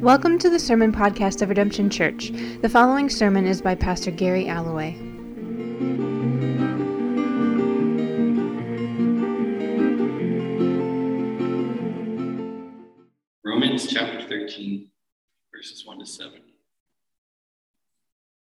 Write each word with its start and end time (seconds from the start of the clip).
Welcome 0.00 0.38
to 0.38 0.48
the 0.48 0.58
Sermon 0.58 0.92
Podcast 0.92 1.42
of 1.42 1.50
Redemption 1.50 1.90
Church. 1.90 2.30
The 2.62 2.68
following 2.68 3.08
sermon 3.10 3.46
is 3.46 3.62
by 3.62 3.74
Pastor 3.74 4.10
Gary 4.10 4.48
Alloway. 4.48 4.94
Romans 13.44 13.86
chapter 13.86 14.26
13, 14.26 14.90
verses 15.54 15.86
1 15.86 15.98
to 15.98 16.06
7. 16.06 16.40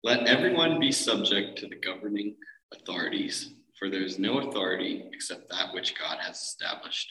Let 0.03 0.27
everyone 0.27 0.79
be 0.79 0.93
subject 0.93 1.59
to 1.59 1.66
the 1.66 1.77
governing 1.77 2.37
authorities, 2.75 3.55
for 3.79 3.91
there 3.91 4.03
is 4.03 4.19
no 4.19 4.39
authority 4.39 5.05
except 5.12 5.48
that 5.50 5.73
which 5.73 5.98
God 5.98 6.19
has 6.21 6.37
established. 6.37 7.11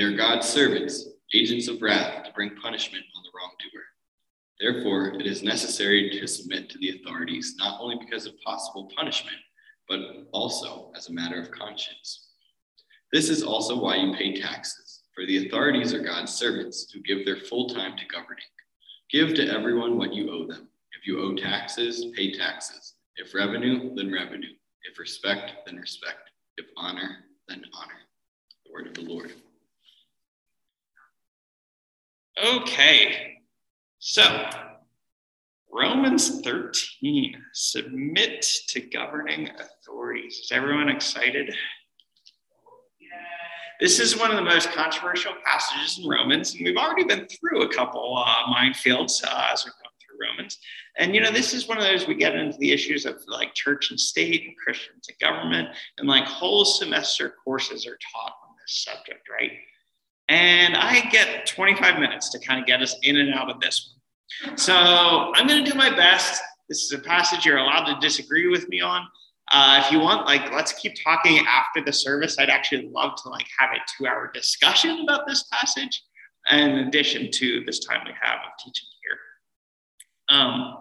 They 0.00 0.06
are 0.06 0.16
God's 0.16 0.48
servants 0.48 1.08
agents 1.34 1.68
of 1.68 1.82
wrath 1.82 2.24
to 2.24 2.32
bring 2.32 2.56
punishment 2.56 3.04
on 3.14 3.22
the 3.22 3.28
wrongdoer. 3.36 3.84
Therefore, 4.58 5.20
it 5.20 5.26
is 5.26 5.42
necessary 5.42 6.08
to 6.18 6.26
submit 6.26 6.70
to 6.70 6.78
the 6.78 6.96
authorities, 6.96 7.56
not 7.58 7.78
only 7.82 7.96
because 8.02 8.24
of 8.24 8.32
possible 8.40 8.90
punishment, 8.96 9.36
but 9.90 10.00
also 10.32 10.90
as 10.96 11.10
a 11.10 11.12
matter 11.12 11.38
of 11.38 11.50
conscience. 11.50 12.28
This 13.12 13.28
is 13.28 13.42
also 13.42 13.78
why 13.78 13.96
you 13.96 14.14
pay 14.14 14.40
taxes, 14.40 15.02
for 15.14 15.26
the 15.26 15.46
authorities 15.46 15.92
are 15.92 16.02
God's 16.02 16.32
servants 16.32 16.90
who 16.90 17.02
give 17.02 17.26
their 17.26 17.36
full 17.36 17.68
time 17.68 17.94
to 17.98 18.06
governing. 18.06 18.42
Give 19.10 19.34
to 19.34 19.52
everyone 19.52 19.98
what 19.98 20.14
you 20.14 20.30
owe 20.30 20.46
them. 20.46 20.70
If 20.98 21.06
you 21.06 21.20
owe 21.20 21.34
taxes, 21.34 22.06
pay 22.16 22.32
taxes. 22.32 22.94
If 23.16 23.34
revenue, 23.34 23.94
then 23.94 24.10
revenue. 24.10 24.54
If 24.90 24.98
respect, 24.98 25.52
then 25.66 25.76
respect. 25.76 26.30
If 26.56 26.64
honor, 26.78 27.18
then 27.48 27.62
honor. 27.74 28.00
The 28.64 28.72
word 28.72 28.86
of 28.86 28.94
the 28.94 29.02
Lord. 29.02 29.34
Okay, 32.42 33.36
so 33.98 34.48
Romans 35.70 36.40
13 36.40 37.36
submit 37.52 38.46
to 38.68 38.80
governing 38.80 39.50
authorities. 39.58 40.40
Is 40.44 40.50
everyone 40.50 40.88
excited? 40.88 41.54
This 43.78 44.00
is 44.00 44.18
one 44.18 44.30
of 44.30 44.36
the 44.36 44.42
most 44.42 44.72
controversial 44.72 45.34
passages 45.44 45.98
in 45.98 46.08
Romans, 46.08 46.54
and 46.54 46.64
we've 46.64 46.78
already 46.78 47.04
been 47.04 47.26
through 47.26 47.62
a 47.62 47.74
couple 47.74 48.16
uh, 48.16 48.50
minefields 48.50 49.22
uh, 49.22 49.48
as 49.52 49.66
we've 49.66 49.74
gone 49.74 49.92
through 50.00 50.26
Romans. 50.26 50.58
And 50.98 51.14
you 51.14 51.20
know, 51.20 51.32
this 51.32 51.52
is 51.52 51.68
one 51.68 51.76
of 51.76 51.84
those 51.84 52.06
we 52.06 52.14
get 52.14 52.36
into 52.36 52.56
the 52.56 52.72
issues 52.72 53.04
of 53.04 53.16
like 53.26 53.52
church 53.52 53.90
and 53.90 54.00
state 54.00 54.46
and 54.46 54.56
Christians 54.56 55.08
and 55.10 55.18
government, 55.18 55.68
and 55.98 56.08
like 56.08 56.24
whole 56.24 56.64
semester 56.64 57.34
courses 57.44 57.86
are 57.86 57.98
taught 58.12 58.32
on 58.48 58.54
this 58.62 58.82
subject, 58.82 59.28
right? 59.28 59.52
And 60.30 60.76
I 60.76 61.00
get 61.10 61.44
25 61.46 61.98
minutes 61.98 62.30
to 62.30 62.38
kind 62.38 62.60
of 62.60 62.66
get 62.66 62.80
us 62.80 62.96
in 63.02 63.16
and 63.16 63.34
out 63.34 63.50
of 63.50 63.60
this 63.60 63.96
one. 64.46 64.56
So 64.56 64.72
I'm 65.34 65.48
going 65.48 65.64
to 65.64 65.70
do 65.70 65.76
my 65.76 65.90
best. 65.90 66.40
This 66.68 66.84
is 66.84 66.92
a 66.92 67.00
passage 67.00 67.44
you're 67.44 67.58
allowed 67.58 67.92
to 67.92 67.98
disagree 68.00 68.46
with 68.46 68.68
me 68.68 68.80
on. 68.80 69.02
Uh, 69.50 69.82
if 69.84 69.90
you 69.90 69.98
want, 69.98 70.26
like, 70.26 70.52
let's 70.52 70.72
keep 70.74 70.94
talking 71.02 71.44
after 71.48 71.82
the 71.84 71.92
service. 71.92 72.38
I'd 72.38 72.48
actually 72.48 72.88
love 72.94 73.16
to 73.24 73.28
like 73.28 73.46
have 73.58 73.70
a 73.70 73.78
two-hour 73.98 74.30
discussion 74.32 75.00
about 75.00 75.26
this 75.26 75.42
passage, 75.52 76.00
in 76.52 76.78
addition 76.78 77.32
to 77.32 77.64
this 77.66 77.80
time 77.80 78.02
we 78.06 78.12
have 78.22 78.38
of 78.46 78.52
teaching 78.64 78.88
here. 79.02 80.38
Um, 80.38 80.76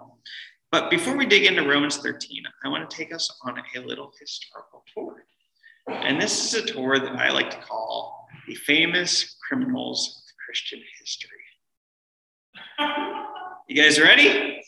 but 0.71 0.91
before 0.91 1.17
we 1.17 1.25
dig 1.25 1.45
into 1.45 1.67
Romans 1.67 1.97
13, 1.97 2.43
I 2.63 2.67
want 2.67 2.87
to 2.87 2.95
take 2.95 3.11
us 3.11 3.35
on 3.43 3.55
a 3.57 3.79
little 3.79 4.13
historical 4.19 4.83
tour. 4.93 5.23
And 5.87 6.21
this 6.21 6.53
is 6.53 6.63
a 6.63 6.71
tour 6.71 6.99
that 6.99 7.15
I 7.15 7.31
like 7.31 7.49
to 7.49 7.57
call 7.57 8.18
the 8.49 8.55
famous 8.55 9.37
criminals 9.47 10.23
of 10.25 10.45
Christian 10.45 10.81
history. 10.99 11.29
You 13.67 13.79
guys 13.79 14.01
ready? 14.01 14.63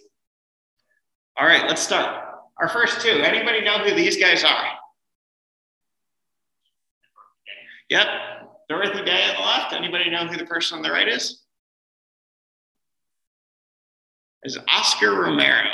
All 1.35 1.47
right, 1.47 1.67
let's 1.67 1.81
start. 1.81 2.23
Our 2.59 2.69
first 2.69 3.01
two. 3.01 3.09
Anybody 3.09 3.61
know 3.61 3.79
who 3.79 3.95
these 3.95 4.15
guys 4.15 4.43
are? 4.43 4.63
Yep. 7.89 8.07
Dorothy 8.69 9.03
Day 9.03 9.23
on 9.23 9.35
the 9.37 9.41
left. 9.41 9.73
Anybody 9.73 10.11
know 10.11 10.27
who 10.27 10.37
the 10.37 10.45
person 10.45 10.77
on 10.77 10.83
the 10.83 10.91
right 10.91 11.07
is? 11.07 11.41
Is 14.43 14.59
Oscar 14.67 15.19
Romero. 15.19 15.65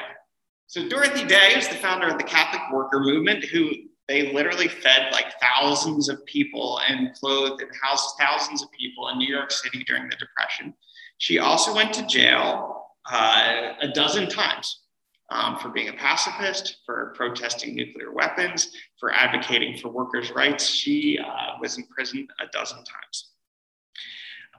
So 0.68 0.88
Dorothy 0.88 1.26
Day 1.26 1.56
is 1.58 1.68
the 1.68 1.76
founder 1.76 2.08
of 2.08 2.18
the 2.18 2.24
Catholic 2.24 2.62
Worker 2.72 3.02
Movement, 3.02 3.44
who 3.44 3.72
they 4.08 4.32
literally 4.34 4.68
fed 4.68 5.12
like 5.12 5.26
thousands 5.42 6.10
of 6.10 6.26
people 6.26 6.80
and 6.88 7.14
clothed 7.14 7.62
and 7.62 7.72
housed 7.82 8.16
thousands 8.20 8.64
of 8.64 8.72
people 8.72 9.10
in 9.10 9.18
New 9.18 9.34
York 9.34 9.52
City 9.52 9.84
during 9.84 10.10
the 10.10 10.16
Depression. 10.16 10.74
She 11.18 11.40
also 11.40 11.76
went 11.76 11.94
to 11.94 12.06
jail 12.06 12.86
uh, 13.12 13.74
a 13.82 13.88
dozen 13.90 14.30
times 14.30 14.82
um, 15.30 15.58
for 15.58 15.70
being 15.70 15.90
a 15.90 15.94
pacifist, 15.94 16.78
for 16.86 17.14
protesting 17.16 17.76
nuclear 17.76 18.12
weapons, 18.12 18.72
for 19.00 19.12
advocating 19.12 19.78
for 19.78 19.90
workers' 19.90 20.32
rights. 20.32 20.68
She 20.68 21.20
uh, 21.20 21.58
was 21.60 21.78
in 21.78 21.86
prison 21.88 22.28
a 22.40 22.48
dozen 22.54 22.78
times. 22.78 23.32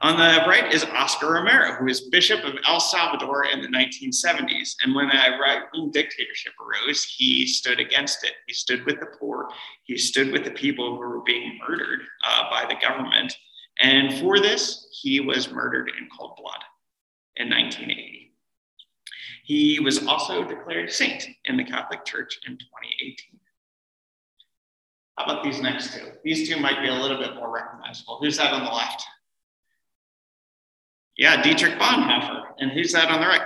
On 0.01 0.17
the 0.17 0.47
right 0.47 0.73
is 0.73 0.85
Oscar 0.85 1.33
Romero, 1.33 1.73
who 1.73 1.85
was 1.85 2.09
Bishop 2.09 2.45
of 2.45 2.53
El 2.65 2.79
Salvador 2.79 3.47
in 3.47 3.61
the 3.61 3.67
1970s. 3.67 4.75
And 4.81 4.95
when 4.95 5.11
a 5.11 5.37
right 5.37 5.63
wing 5.73 5.91
dictatorship 5.91 6.53
arose, 6.57 7.03
he 7.03 7.45
stood 7.45 7.81
against 7.81 8.23
it. 8.23 8.31
He 8.47 8.53
stood 8.53 8.85
with 8.85 9.01
the 9.01 9.07
poor. 9.19 9.49
He 9.83 9.97
stood 9.97 10.31
with 10.31 10.45
the 10.45 10.51
people 10.51 10.95
who 10.95 10.99
were 10.99 11.21
being 11.23 11.59
murdered 11.67 11.99
uh, 12.25 12.49
by 12.49 12.65
the 12.69 12.79
government. 12.79 13.35
And 13.81 14.17
for 14.19 14.39
this, 14.39 14.87
he 15.01 15.19
was 15.19 15.51
murdered 15.51 15.91
in 15.99 16.07
cold 16.17 16.37
blood 16.37 16.63
in 17.35 17.49
1980. 17.49 18.31
He 19.43 19.81
was 19.81 20.05
also 20.07 20.45
declared 20.45 20.91
saint 20.91 21.27
in 21.43 21.57
the 21.57 21.63
Catholic 21.65 22.05
Church 22.05 22.39
in 22.47 22.53
2018. 22.53 23.39
How 25.17 25.25
about 25.25 25.43
these 25.43 25.61
next 25.61 25.93
two? 25.93 26.05
These 26.23 26.47
two 26.47 26.57
might 26.57 26.81
be 26.81 26.87
a 26.87 26.93
little 26.93 27.17
bit 27.17 27.35
more 27.35 27.53
recognizable. 27.53 28.19
Who's 28.21 28.37
that 28.37 28.53
on 28.53 28.63
the 28.63 28.71
left? 28.71 29.03
Yeah, 31.19 31.41
Dietrich 31.41 31.77
Bonhoeffer. 31.77 32.43
And 32.59 32.71
who's 32.71 32.93
that 32.93 33.09
on 33.09 33.19
the 33.19 33.27
right? 33.27 33.41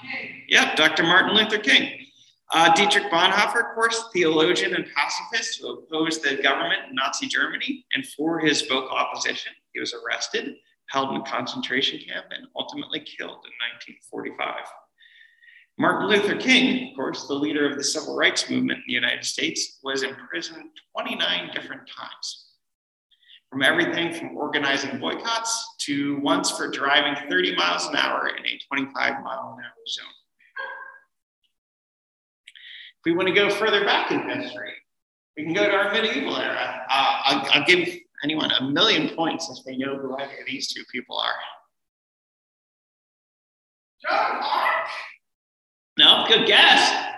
King. 0.00 0.42
Yep, 0.48 0.76
Dr. 0.76 1.02
Martin 1.02 1.34
Luther 1.34 1.58
King. 1.58 2.06
Uh, 2.52 2.72
Dietrich 2.72 3.10
Bonhoeffer, 3.10 3.68
of 3.68 3.74
course, 3.74 4.04
theologian 4.12 4.76
and 4.76 4.86
pacifist 4.94 5.60
who 5.60 5.72
opposed 5.72 6.22
the 6.22 6.40
government 6.40 6.82
in 6.88 6.94
Nazi 6.94 7.26
Germany. 7.26 7.84
And 7.94 8.06
for 8.06 8.38
his 8.38 8.62
vocal 8.62 8.96
opposition, 8.96 9.50
he 9.72 9.80
was 9.80 9.92
arrested, 9.92 10.54
held 10.88 11.10
in 11.10 11.20
a 11.20 11.24
concentration 11.24 11.98
camp, 11.98 12.26
and 12.30 12.46
ultimately 12.54 13.00
killed 13.00 13.42
in 13.44 13.52
1945. 14.06 14.54
Martin 15.76 16.06
Luther 16.06 16.36
King, 16.36 16.90
of 16.90 16.94
course, 16.94 17.26
the 17.26 17.34
leader 17.34 17.68
of 17.68 17.76
the 17.76 17.82
civil 17.82 18.14
rights 18.14 18.48
movement 18.48 18.78
in 18.78 18.84
the 18.86 18.92
United 18.92 19.24
States, 19.24 19.80
was 19.82 20.04
imprisoned 20.04 20.70
29 20.92 21.50
different 21.52 21.82
times 21.88 22.43
from 23.54 23.62
everything 23.62 24.12
from 24.12 24.36
organizing 24.36 24.98
boycotts 24.98 25.76
to 25.78 26.18
once 26.22 26.50
for 26.50 26.68
driving 26.68 27.14
30 27.30 27.54
miles 27.54 27.86
an 27.86 27.94
hour 27.94 28.26
in 28.26 28.44
a 28.44 28.58
25 28.66 28.92
mile 29.22 29.54
an 29.56 29.64
hour 29.64 29.86
zone. 29.86 30.06
If 32.98 33.04
we 33.04 33.12
want 33.12 33.28
to 33.28 33.32
go 33.34 33.48
further 33.48 33.84
back 33.84 34.10
in 34.10 34.28
history, 34.28 34.72
we 35.36 35.44
can 35.44 35.52
go 35.52 35.68
to 35.68 35.72
our 35.72 35.92
medieval 35.92 36.36
era. 36.36 36.84
Uh, 36.90 37.20
I'll, 37.26 37.50
I'll, 37.52 37.64
give 37.64 37.88
anyone 38.24 38.50
a 38.50 38.64
million 38.64 39.14
points 39.14 39.48
if 39.48 39.64
they 39.64 39.76
know 39.76 39.98
who 39.98 40.16
either 40.16 40.32
of 40.40 40.46
these 40.48 40.74
two 40.74 40.82
people 40.90 41.16
are. 41.16 41.34
John 44.02 44.42
Arc. 44.42 44.88
No, 45.96 46.24
good 46.26 46.48
guess. 46.48 47.13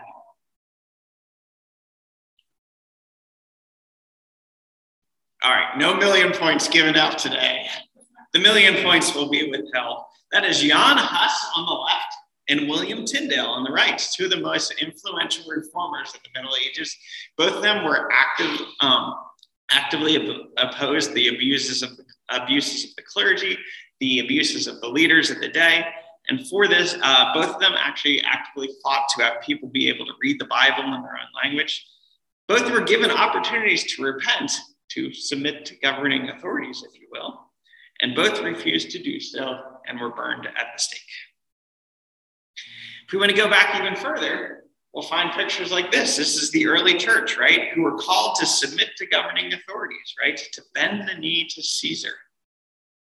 All 5.46 5.52
right, 5.52 5.78
no 5.78 5.94
million 5.94 6.32
points 6.32 6.66
given 6.66 6.96
out 6.96 7.18
today. 7.18 7.68
The 8.32 8.40
million 8.40 8.82
points 8.82 9.14
will 9.14 9.30
be 9.30 9.48
withheld. 9.48 10.02
That 10.32 10.44
is 10.44 10.60
Jan 10.60 10.96
Hus 10.98 11.46
on 11.54 11.66
the 11.66 11.72
left 11.72 12.14
and 12.48 12.68
William 12.68 13.04
Tyndale 13.04 13.46
on 13.46 13.62
the 13.62 13.70
right, 13.70 13.96
two 13.96 14.24
of 14.24 14.32
the 14.32 14.40
most 14.40 14.74
influential 14.82 15.44
reformers 15.48 16.12
of 16.16 16.20
the 16.24 16.30
Middle 16.34 16.56
Ages. 16.68 16.96
Both 17.38 17.52
of 17.52 17.62
them 17.62 17.84
were 17.84 18.10
active, 18.12 18.58
um, 18.80 19.14
actively 19.70 20.16
opposed 20.56 21.14
the 21.14 21.28
abuses 21.28 21.84
of 21.84 21.96
the, 21.96 22.04
abuses 22.30 22.90
of 22.90 22.96
the 22.96 23.02
clergy 23.02 23.56
the 24.00 24.18
abuses 24.18 24.66
of 24.66 24.80
the 24.80 24.88
leaders 24.88 25.30
of 25.30 25.40
the 25.40 25.48
day. 25.48 25.86
And 26.28 26.44
for 26.48 26.66
this, 26.66 26.96
uh, 27.00 27.32
both 27.32 27.54
of 27.54 27.60
them 27.60 27.74
actually 27.78 28.20
actively 28.22 28.70
fought 28.82 29.08
to 29.16 29.22
have 29.22 29.40
people 29.42 29.68
be 29.68 29.88
able 29.88 30.06
to 30.06 30.12
read 30.20 30.40
the 30.40 30.46
Bible 30.46 30.82
in 30.82 31.02
their 31.02 31.20
own 31.20 31.44
language. 31.44 31.86
Both 32.48 32.68
were 32.68 32.80
given 32.80 33.12
opportunities 33.12 33.94
to 33.94 34.02
repent, 34.02 34.50
to 34.96 35.12
submit 35.12 35.66
to 35.66 35.76
governing 35.76 36.30
authorities, 36.30 36.82
if 36.86 36.98
you 36.98 37.06
will, 37.12 37.38
and 38.00 38.16
both 38.16 38.42
refused 38.42 38.90
to 38.90 39.02
do 39.02 39.20
so 39.20 39.58
and 39.86 40.00
were 40.00 40.14
burned 40.14 40.46
at 40.46 40.66
the 40.74 40.78
stake. 40.78 41.00
If 43.06 43.12
we 43.12 43.18
want 43.18 43.30
to 43.30 43.36
go 43.36 43.48
back 43.48 43.80
even 43.80 43.94
further, 43.94 44.64
we'll 44.92 45.04
find 45.04 45.30
pictures 45.32 45.70
like 45.70 45.92
this. 45.92 46.16
This 46.16 46.42
is 46.42 46.50
the 46.50 46.66
early 46.66 46.94
church, 46.94 47.36
right? 47.36 47.68
Who 47.74 47.82
were 47.82 47.98
called 47.98 48.36
to 48.36 48.46
submit 48.46 48.90
to 48.96 49.06
governing 49.06 49.52
authorities, 49.52 50.14
right? 50.20 50.36
To 50.36 50.62
bend 50.74 51.08
the 51.08 51.14
knee 51.14 51.46
to 51.50 51.62
Caesar 51.62 52.14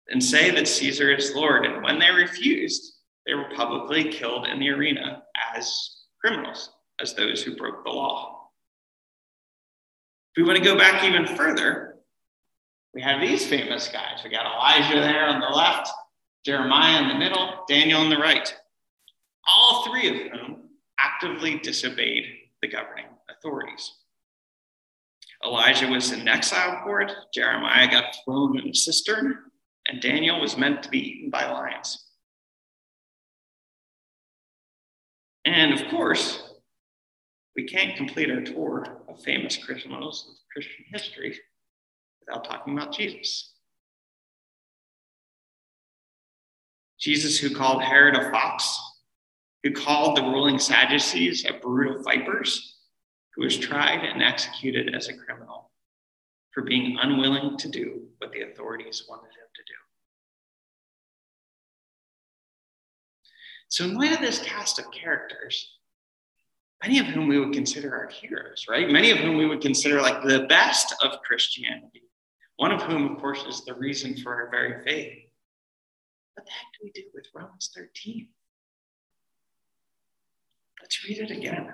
and 0.10 0.24
say 0.24 0.50
that 0.52 0.68
Caesar 0.68 1.14
is 1.14 1.36
Lord. 1.36 1.66
And 1.66 1.84
when 1.84 2.00
they 2.00 2.12
refused, 2.12 2.94
they 3.26 3.34
were 3.34 3.50
publicly 3.56 4.06
killed 4.12 4.48
in 4.48 4.60
the 4.60 4.70
arena 4.70 5.24
as 5.56 5.98
criminals, 6.20 6.72
as 7.00 7.14
those 7.14 7.44
who 7.44 7.56
broke 7.56 7.84
the 7.84 7.92
law. 7.92 8.37
We 10.38 10.44
want 10.44 10.60
to 10.60 10.63
go 10.63 10.78
back 10.78 11.04
even 11.04 11.25
further, 11.36 11.95
we 12.94 13.01
have 13.01 13.19
these 13.19 13.45
famous 13.45 13.88
guys. 13.88 14.22
We 14.24 14.30
got 14.30 14.45
Elijah 14.45 15.00
there 15.01 15.25
on 15.25 15.39
the 15.39 15.48
left, 15.48 15.89
Jeremiah 16.45 17.01
in 17.01 17.07
the 17.10 17.16
middle, 17.16 17.66
Daniel 17.68 18.01
on 18.01 18.12
the 18.12 18.18
right. 18.18 18.56
All 19.48 19.86
three 19.86 20.10
of 20.10 20.31
whom 20.31 20.69
actively 21.00 21.57
disobeyed 21.57 22.25
the 22.62 22.68
governing 22.68 23.06
authorities. 23.30 23.94
Elijah 25.44 25.88
was 25.88 26.12
in 26.12 26.28
exile 26.28 26.81
for 26.83 27.01
it, 27.01 27.12
Jeremiah 27.33 27.90
got 27.90 28.16
thrown 28.24 28.60
in 28.60 28.69
a 28.69 28.74
cistern, 28.74 29.38
and 29.88 30.01
Daniel 30.01 30.40
was 30.40 30.57
meant 30.57 30.83
to 30.83 30.90
be 30.90 31.00
eaten 31.00 31.30
by 31.31 31.50
lions. 31.51 32.06
And 35.45 35.74
of 35.74 35.88
course, 35.90 36.47
we 37.57 37.63
can't 37.63 37.98
complete 37.98 38.30
our 38.30 38.42
tour 38.42 38.86
of 39.09 39.19
famous 39.24 39.57
criminals 39.57 40.27
of 40.30 40.36
Christian 40.54 40.86
history 40.94 41.38
without 42.21 42.45
talking 42.45 42.77
about 42.77 42.94
Jesus. 42.94 43.54
Jesus, 47.00 47.39
who 47.39 47.54
called 47.54 47.81
Herod 47.81 48.15
a 48.15 48.30
fox, 48.30 48.80
who 49.63 49.71
called 49.71 50.15
the 50.15 50.21
ruling 50.21 50.59
Sadducees 50.59 51.45
a 51.45 51.54
brood 51.54 51.95
of 51.95 52.04
vipers, 52.04 52.75
who 53.36 53.44
was 53.44 53.57
tried 53.57 54.04
and 54.04 54.21
executed 54.21 54.94
as 54.94 55.07
a 55.07 55.18
criminal 55.18 55.71
for 56.51 56.63
being 56.63 56.98
unwilling 57.01 57.57
to 57.57 57.69
do 57.69 58.04
what 58.19 58.31
the 58.31 58.42
authorities 58.42 59.04
wanted 59.09 59.30
him 59.30 59.48
to 59.56 59.62
do. 59.63 59.74
So, 63.69 63.83
in 63.86 63.95
light 63.95 64.13
of 64.13 64.21
this 64.21 64.39
cast 64.39 64.80
of 64.80 64.92
characters, 64.92 65.77
many 66.84 67.00
of 67.00 67.08
whom 67.08 67.28
we 67.28 67.40
would 67.40 67.54
consider 67.54 67.96
our 67.96 68.10
heroes, 68.10 68.66
right? 68.70 68.90
Many 68.90 69.12
of 69.12 69.18
whom 69.18 69.38
we 69.38 69.48
would 69.48 69.62
consider 69.62 70.02
like 70.02 70.24
the 70.24 70.46
best 70.48 70.94
of 71.04 71.22
Christianity, 71.22 72.04
one 72.58 72.72
of 72.72 72.82
whom, 72.84 73.12
of 73.12 73.20
course, 73.20 73.44
is 73.48 73.66
the 73.66 73.74
reason 73.74 74.16
for 74.18 74.34
our 74.36 74.50
very 74.50 74.84
faith. 74.84 75.24
What 76.36 76.46
the 76.46 76.52
heck 76.52 76.68
do 76.74 76.80
we 76.84 76.92
do 76.92 77.08
with 77.14 77.26
Romans 77.34 77.72
13? 77.76 78.28
Let's 80.82 81.04
read 81.04 81.20
it 81.20 81.32
again. 81.32 81.74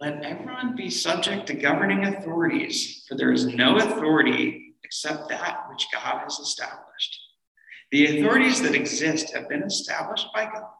Let 0.00 0.24
everyone 0.24 0.74
be 0.74 0.90
subject 0.90 1.46
to 1.48 1.54
governing 1.54 2.04
authorities, 2.04 3.04
for 3.08 3.16
there 3.16 3.32
is 3.32 3.46
no 3.46 3.76
authority 3.76 4.74
except 4.84 5.28
that 5.28 5.64
which 5.70 5.86
God 5.92 6.22
has 6.22 6.38
established. 6.38 7.20
The 7.92 8.18
authorities 8.18 8.60
that 8.62 8.74
exist 8.74 9.32
have 9.34 9.48
been 9.48 9.62
established 9.62 10.26
by 10.34 10.46
God. 10.46 10.70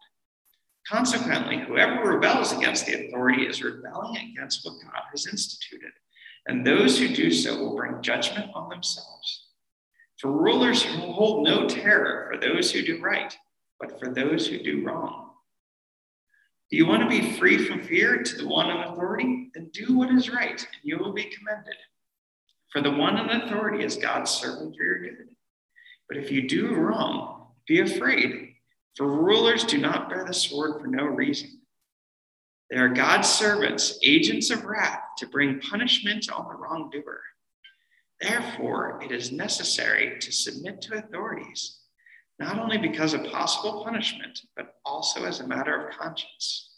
Consequently, 0.88 1.60
whoever 1.60 2.18
rebels 2.18 2.52
against 2.52 2.86
the 2.86 3.06
authority 3.06 3.46
is 3.46 3.62
rebelling 3.62 4.16
against 4.16 4.64
what 4.64 4.82
God 4.82 5.02
has 5.12 5.26
instituted, 5.26 5.92
and 6.46 6.66
those 6.66 6.98
who 6.98 7.08
do 7.08 7.30
so 7.30 7.56
will 7.56 7.76
bring 7.76 8.02
judgment 8.02 8.50
on 8.54 8.68
themselves. 8.68 9.46
For 10.18 10.32
rulers 10.32 10.84
hold 10.84 11.44
no 11.44 11.68
terror 11.68 12.28
for 12.30 12.40
those 12.40 12.72
who 12.72 12.82
do 12.82 13.00
right, 13.00 13.36
but 13.80 13.98
for 14.00 14.12
those 14.12 14.46
who 14.46 14.62
do 14.62 14.84
wrong. 14.84 15.30
Do 16.70 16.76
you 16.76 16.86
want 16.86 17.02
to 17.02 17.08
be 17.08 17.32
free 17.32 17.58
from 17.58 17.82
fear 17.82 18.22
to 18.22 18.36
the 18.36 18.48
one 18.48 18.70
in 18.70 18.78
authority? 18.78 19.50
Then 19.54 19.70
do 19.72 19.96
what 19.96 20.10
is 20.10 20.30
right, 20.30 20.58
and 20.60 20.80
you 20.82 20.98
will 20.98 21.12
be 21.12 21.24
commended. 21.24 21.76
For 22.70 22.80
the 22.80 22.90
one 22.90 23.18
in 23.18 23.42
authority 23.42 23.84
is 23.84 23.96
God's 23.96 24.30
servant 24.30 24.74
for 24.74 24.82
your 24.82 25.00
good. 25.00 25.28
But 26.08 26.16
if 26.16 26.30
you 26.30 26.48
do 26.48 26.74
wrong, 26.74 27.48
be 27.68 27.80
afraid, 27.80 28.51
for 28.96 29.06
rulers 29.06 29.64
do 29.64 29.78
not 29.78 30.08
bear 30.08 30.24
the 30.24 30.34
sword 30.34 30.80
for 30.80 30.86
no 30.86 31.04
reason. 31.04 31.60
They 32.70 32.78
are 32.78 32.88
God's 32.88 33.28
servants, 33.28 33.98
agents 34.02 34.50
of 34.50 34.64
wrath, 34.64 35.00
to 35.18 35.26
bring 35.26 35.60
punishment 35.60 36.30
on 36.32 36.48
the 36.48 36.54
wrongdoer. 36.54 37.20
Therefore, 38.20 39.00
it 39.02 39.12
is 39.12 39.32
necessary 39.32 40.18
to 40.20 40.32
submit 40.32 40.80
to 40.82 40.94
authorities, 40.94 41.80
not 42.38 42.58
only 42.58 42.78
because 42.78 43.14
of 43.14 43.24
possible 43.24 43.84
punishment, 43.84 44.40
but 44.56 44.76
also 44.84 45.24
as 45.24 45.40
a 45.40 45.46
matter 45.46 45.86
of 45.86 45.94
conscience. 45.98 46.70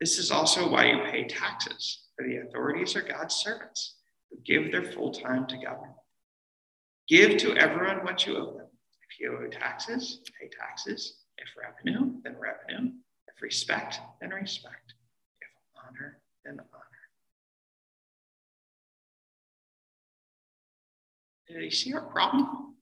This 0.00 0.18
is 0.18 0.30
also 0.30 0.68
why 0.68 0.86
you 0.86 0.98
pay 1.10 1.28
taxes, 1.28 2.06
for 2.16 2.26
the 2.26 2.38
authorities 2.38 2.96
are 2.96 3.02
God's 3.02 3.34
servants 3.34 3.98
who 4.30 4.38
give 4.44 4.72
their 4.72 4.90
full 4.92 5.12
time 5.12 5.46
to 5.48 5.56
govern. 5.58 5.94
Give 7.08 7.36
to 7.38 7.56
everyone 7.56 8.04
what 8.04 8.26
you 8.26 8.36
owe 8.36 8.56
them. 8.56 8.66
If 9.10 9.20
you 9.20 9.36
owe 9.36 9.48
taxes, 9.48 10.20
pay 10.40 10.48
taxes. 10.48 11.19
If 11.40 11.48
revenue, 11.56 12.20
then 12.22 12.36
revenue. 12.38 12.92
If 13.28 13.42
respect, 13.42 13.98
then 14.20 14.30
respect. 14.30 14.94
If 15.40 15.48
honor, 15.74 16.20
then 16.44 16.58
honor. 16.60 16.84
Do 21.48 21.64
you 21.64 21.70
see 21.70 21.94
our 21.94 22.02
problem? 22.02 22.74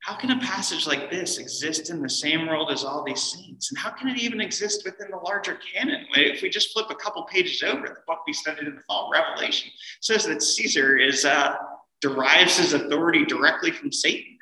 How 0.00 0.14
can 0.14 0.32
a 0.32 0.38
passage 0.38 0.86
like 0.86 1.10
this 1.10 1.38
exist 1.38 1.88
in 1.88 2.02
the 2.02 2.10
same 2.10 2.46
world 2.46 2.70
as 2.70 2.84
all 2.84 3.02
these 3.04 3.22
saints? 3.22 3.70
And 3.70 3.78
how 3.78 3.88
can 3.88 4.08
it 4.08 4.18
even 4.18 4.38
exist 4.38 4.82
within 4.84 5.10
the 5.10 5.16
larger 5.16 5.54
canon? 5.54 6.04
If 6.14 6.42
we 6.42 6.50
just 6.50 6.74
flip 6.74 6.88
a 6.90 6.94
couple 6.94 7.22
pages 7.24 7.62
over, 7.62 7.88
the 7.88 8.02
book 8.06 8.18
we 8.26 8.34
studied 8.34 8.68
in 8.68 8.74
the 8.74 8.82
fall, 8.82 9.10
Revelation, 9.10 9.70
says 10.02 10.26
that 10.26 10.42
Caesar 10.42 10.98
is 10.98 11.24
uh, 11.24 11.56
derives 12.02 12.58
his 12.58 12.74
authority 12.74 13.24
directly 13.24 13.70
from 13.70 13.90
Satan 13.90 14.33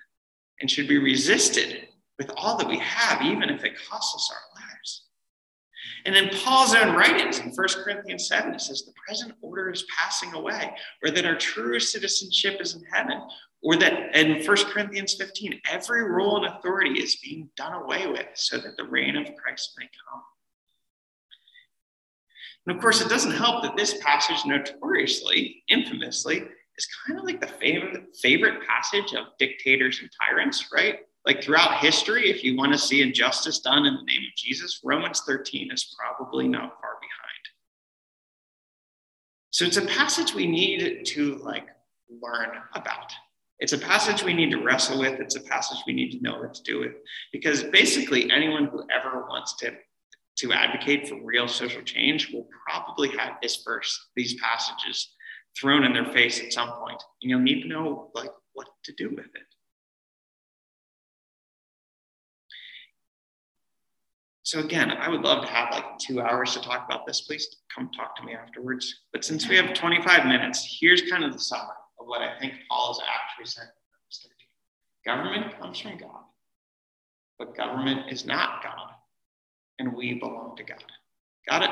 and 0.62 0.70
should 0.70 0.88
be 0.88 0.96
resisted 0.96 1.88
with 2.18 2.30
all 2.36 2.56
that 2.56 2.68
we 2.68 2.78
have, 2.78 3.20
even 3.20 3.50
if 3.50 3.64
it 3.64 3.76
costs 3.90 4.14
us 4.14 4.32
our 4.32 4.62
lives. 4.62 5.02
And 6.04 6.16
in 6.16 6.30
Paul's 6.38 6.74
own 6.74 6.94
writings 6.94 7.40
in 7.40 7.50
1 7.50 7.68
Corinthians 7.84 8.28
7, 8.28 8.52
he 8.52 8.58
says, 8.58 8.84
The 8.84 8.92
present 9.06 9.34
order 9.42 9.70
is 9.70 9.84
passing 9.96 10.32
away, 10.34 10.72
or 11.02 11.10
that 11.10 11.26
our 11.26 11.36
true 11.36 11.80
citizenship 11.80 12.60
is 12.60 12.76
in 12.76 12.84
heaven, 12.92 13.20
or 13.60 13.76
that 13.76 14.16
in 14.16 14.44
1 14.44 14.56
Corinthians 14.66 15.14
15, 15.14 15.60
every 15.68 16.04
rule 16.04 16.36
and 16.36 16.46
authority 16.46 17.00
is 17.00 17.16
being 17.16 17.50
done 17.56 17.74
away 17.74 18.06
with 18.06 18.26
so 18.34 18.58
that 18.58 18.76
the 18.76 18.84
reign 18.84 19.16
of 19.16 19.34
Christ 19.36 19.74
may 19.78 19.88
come. 20.08 20.22
And 22.66 22.76
of 22.76 22.80
course, 22.80 23.00
it 23.00 23.08
doesn't 23.08 23.32
help 23.32 23.64
that 23.64 23.76
this 23.76 23.98
passage 24.00 24.44
notoriously, 24.46 25.64
infamously, 25.68 26.44
is 26.78 26.88
kind 27.06 27.18
of 27.18 27.24
like 27.24 27.40
the 27.40 27.46
favorite, 27.46 28.16
favorite 28.20 28.66
passage 28.66 29.14
of 29.14 29.26
dictators 29.38 30.00
and 30.00 30.10
tyrants, 30.20 30.68
right? 30.72 31.00
Like 31.26 31.42
throughout 31.42 31.78
history, 31.78 32.30
if 32.30 32.42
you 32.42 32.56
want 32.56 32.72
to 32.72 32.78
see 32.78 33.02
injustice 33.02 33.60
done 33.60 33.86
in 33.86 33.94
the 33.94 34.02
name 34.02 34.22
of 34.22 34.36
Jesus, 34.36 34.80
Romans 34.82 35.22
13 35.26 35.70
is 35.70 35.94
probably 35.98 36.48
not 36.48 36.80
far 36.80 36.96
behind. 37.00 37.42
So 39.50 39.64
it's 39.64 39.76
a 39.76 39.82
passage 39.82 40.34
we 40.34 40.46
need 40.46 41.04
to 41.06 41.36
like 41.36 41.66
learn 42.08 42.50
about. 42.74 43.12
It's 43.58 43.74
a 43.74 43.78
passage 43.78 44.24
we 44.24 44.34
need 44.34 44.50
to 44.50 44.62
wrestle 44.62 44.98
with. 44.98 45.20
It's 45.20 45.36
a 45.36 45.40
passage 45.40 45.78
we 45.86 45.92
need 45.92 46.10
to 46.12 46.20
know 46.20 46.40
what 46.40 46.54
to 46.54 46.62
do 46.64 46.80
with. 46.80 46.94
Because 47.32 47.62
basically, 47.62 48.28
anyone 48.32 48.64
who 48.64 48.82
ever 48.90 49.24
wants 49.28 49.54
to, 49.58 49.72
to 50.38 50.52
advocate 50.52 51.08
for 51.08 51.22
real 51.22 51.46
social 51.46 51.82
change 51.82 52.32
will 52.32 52.48
probably 52.66 53.10
have 53.16 53.34
this 53.40 53.62
verse, 53.64 54.08
these 54.16 54.34
passages 54.40 55.14
thrown 55.58 55.84
in 55.84 55.92
their 55.92 56.06
face 56.12 56.40
at 56.40 56.52
some. 56.52 56.68
And 56.68 56.98
you'll 57.20 57.40
need 57.40 57.62
to 57.62 57.68
know 57.68 58.10
like 58.14 58.30
what 58.52 58.68
to 58.84 58.92
do 58.92 59.10
with 59.10 59.26
it. 59.26 59.46
So 64.42 64.58
again, 64.60 64.90
I 64.90 65.08
would 65.08 65.22
love 65.22 65.44
to 65.44 65.50
have 65.50 65.70
like 65.70 65.98
two 65.98 66.20
hours 66.20 66.52
to 66.54 66.60
talk 66.60 66.84
about 66.84 67.06
this. 67.06 67.22
Please 67.22 67.56
come 67.74 67.90
talk 67.96 68.16
to 68.16 68.22
me 68.22 68.34
afterwards. 68.34 69.02
But 69.12 69.24
since 69.24 69.48
we 69.48 69.56
have 69.56 69.72
25 69.72 70.26
minutes, 70.26 70.76
here's 70.80 71.02
kind 71.10 71.24
of 71.24 71.32
the 71.32 71.38
summary 71.38 71.68
of 71.98 72.06
what 72.06 72.20
I 72.20 72.38
think 72.38 72.54
Paul 72.68 72.92
is 72.92 73.00
actually 73.08 73.46
saying 73.46 73.68
Government 75.04 75.58
comes 75.58 75.80
from 75.80 75.96
God, 75.96 76.22
but 77.38 77.56
government 77.56 78.12
is 78.12 78.24
not 78.24 78.62
God, 78.62 78.90
and 79.80 79.94
we 79.94 80.14
belong 80.14 80.54
to 80.56 80.62
God. 80.62 80.84
Got 81.48 81.62
it? 81.64 81.70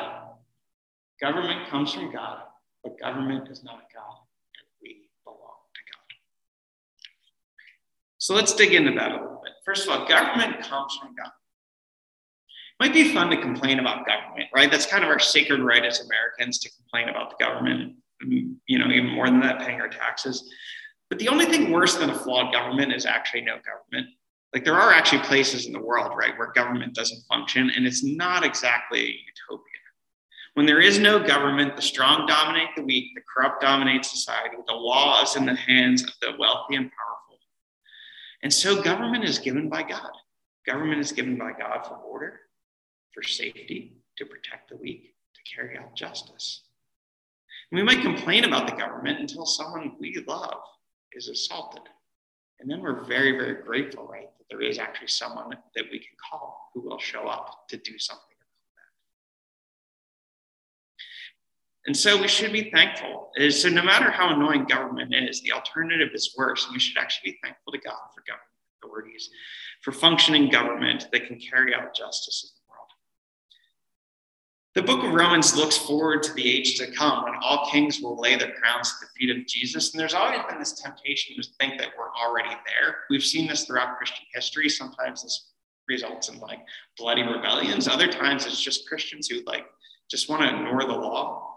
Government 1.20 1.68
comes 1.68 1.94
from 1.94 2.10
God, 2.12 2.42
but 2.82 2.98
government 2.98 3.48
is 3.48 3.62
not 3.62 3.88
God, 3.94 4.18
and 4.58 4.66
we 4.82 5.08
belong 5.24 5.38
to 5.38 5.80
God. 5.92 6.16
So 8.18 8.34
let's 8.34 8.54
dig 8.54 8.72
into 8.72 8.92
that 8.92 9.10
a 9.10 9.14
little 9.14 9.40
bit. 9.44 9.52
First 9.64 9.86
of 9.86 9.92
all, 9.92 10.08
government 10.08 10.60
comes 10.62 10.96
from 10.96 11.14
God. 11.14 11.30
Might 12.78 12.94
be 12.94 13.12
fun 13.12 13.28
to 13.30 13.36
complain 13.36 13.78
about 13.78 14.06
government, 14.06 14.48
right? 14.54 14.70
That's 14.70 14.86
kind 14.86 15.04
of 15.04 15.10
our 15.10 15.18
sacred 15.18 15.60
right 15.60 15.84
as 15.84 16.00
Americans 16.00 16.58
to 16.60 16.70
complain 16.76 17.10
about 17.10 17.30
the 17.30 17.44
government, 17.44 17.96
you 18.22 18.78
know, 18.78 18.86
even 18.86 19.10
more 19.10 19.26
than 19.26 19.40
that, 19.40 19.60
paying 19.60 19.80
our 19.82 19.88
taxes. 19.88 20.50
But 21.10 21.18
the 21.18 21.28
only 21.28 21.44
thing 21.44 21.70
worse 21.70 21.96
than 21.96 22.08
a 22.08 22.14
flawed 22.14 22.52
government 22.54 22.94
is 22.94 23.04
actually 23.04 23.42
no 23.42 23.56
government. 23.56 24.14
Like 24.54 24.64
there 24.64 24.74
are 24.74 24.92
actually 24.92 25.22
places 25.22 25.66
in 25.66 25.72
the 25.72 25.80
world, 25.80 26.12
right, 26.16 26.36
where 26.38 26.52
government 26.52 26.94
doesn't 26.94 27.22
function 27.28 27.70
and 27.76 27.86
it's 27.86 28.02
not 28.02 28.44
exactly 28.44 29.00
a 29.00 29.04
utopia. 29.04 29.69
When 30.54 30.66
there 30.66 30.80
is 30.80 30.98
no 30.98 31.20
government, 31.20 31.76
the 31.76 31.82
strong 31.82 32.26
dominate 32.26 32.70
the 32.76 32.82
weak, 32.82 33.14
the 33.14 33.22
corrupt 33.22 33.60
dominate 33.60 34.04
society, 34.04 34.56
the 34.66 34.74
law 34.74 35.22
is 35.22 35.36
in 35.36 35.46
the 35.46 35.54
hands 35.54 36.02
of 36.02 36.10
the 36.20 36.32
wealthy 36.38 36.74
and 36.74 36.90
powerful. 36.90 37.38
And 38.42 38.52
so 38.52 38.82
government 38.82 39.24
is 39.24 39.38
given 39.38 39.68
by 39.68 39.82
God. 39.82 40.10
Government 40.66 41.00
is 41.00 41.12
given 41.12 41.38
by 41.38 41.52
God 41.52 41.86
for 41.86 41.94
order, 41.96 42.40
for 43.14 43.22
safety, 43.22 43.96
to 44.18 44.24
protect 44.26 44.70
the 44.70 44.76
weak, 44.76 45.14
to 45.34 45.54
carry 45.54 45.78
out 45.78 45.94
justice. 45.94 46.62
And 47.70 47.78
we 47.78 47.84
might 47.84 48.02
complain 48.02 48.44
about 48.44 48.66
the 48.66 48.76
government 48.76 49.20
until 49.20 49.46
someone 49.46 49.96
we 50.00 50.22
love 50.26 50.60
is 51.12 51.28
assaulted. 51.28 51.82
And 52.58 52.68
then 52.68 52.82
we're 52.82 53.04
very, 53.04 53.32
very 53.32 53.62
grateful, 53.62 54.06
right, 54.06 54.28
that 54.38 54.44
there 54.50 54.60
is 54.60 54.78
actually 54.78 55.08
someone 55.08 55.50
that 55.50 55.84
we 55.90 55.98
can 55.98 56.16
call 56.30 56.70
who 56.74 56.80
will 56.82 56.98
show 56.98 57.28
up 57.28 57.68
to 57.68 57.76
do 57.76 57.98
something 57.98 58.29
And 61.86 61.96
so 61.96 62.20
we 62.20 62.28
should 62.28 62.52
be 62.52 62.70
thankful. 62.70 63.30
Uh, 63.40 63.50
so 63.50 63.68
no 63.68 63.82
matter 63.82 64.10
how 64.10 64.34
annoying 64.34 64.66
government 64.66 65.14
is, 65.14 65.40
the 65.42 65.52
alternative 65.52 66.10
is 66.12 66.34
worse. 66.36 66.66
And 66.66 66.74
we 66.74 66.80
should 66.80 66.98
actually 66.98 67.32
be 67.32 67.38
thankful 67.42 67.72
to 67.72 67.78
God 67.78 67.98
for 68.14 68.22
government 68.26 68.46
authorities, 68.82 69.30
for 69.82 69.92
functioning 69.92 70.50
government 70.50 71.08
that 71.12 71.26
can 71.26 71.38
carry 71.38 71.74
out 71.74 71.94
justice 71.94 72.44
in 72.44 72.50
the 72.56 72.70
world. 72.70 72.88
The 74.74 74.82
book 74.82 75.04
of 75.04 75.14
Romans 75.14 75.56
looks 75.56 75.76
forward 75.76 76.22
to 76.24 76.34
the 76.34 76.46
age 76.46 76.76
to 76.78 76.90
come 76.92 77.24
when 77.24 77.34
all 77.40 77.70
kings 77.70 78.00
will 78.00 78.18
lay 78.20 78.36
their 78.36 78.52
crowns 78.52 78.94
at 78.94 79.06
the 79.06 79.12
feet 79.18 79.36
of 79.36 79.46
Jesus. 79.46 79.92
And 79.92 80.00
there's 80.00 80.14
always 80.14 80.40
been 80.48 80.58
this 80.58 80.80
temptation 80.80 81.36
to 81.36 81.48
think 81.58 81.78
that 81.78 81.90
we're 81.98 82.14
already 82.14 82.50
there. 82.66 82.96
We've 83.08 83.24
seen 83.24 83.48
this 83.48 83.64
throughout 83.64 83.96
Christian 83.96 84.26
history. 84.34 84.68
Sometimes 84.68 85.22
this 85.22 85.52
results 85.88 86.28
in 86.28 86.38
like 86.38 86.60
bloody 86.98 87.22
rebellions. 87.22 87.88
Other 87.88 88.06
times 88.06 88.46
it's 88.46 88.60
just 88.60 88.88
Christians 88.88 89.28
who 89.28 89.40
like 89.46 89.66
just 90.10 90.28
want 90.28 90.42
to 90.42 90.54
ignore 90.54 90.84
the 90.84 90.92
law 90.92 91.49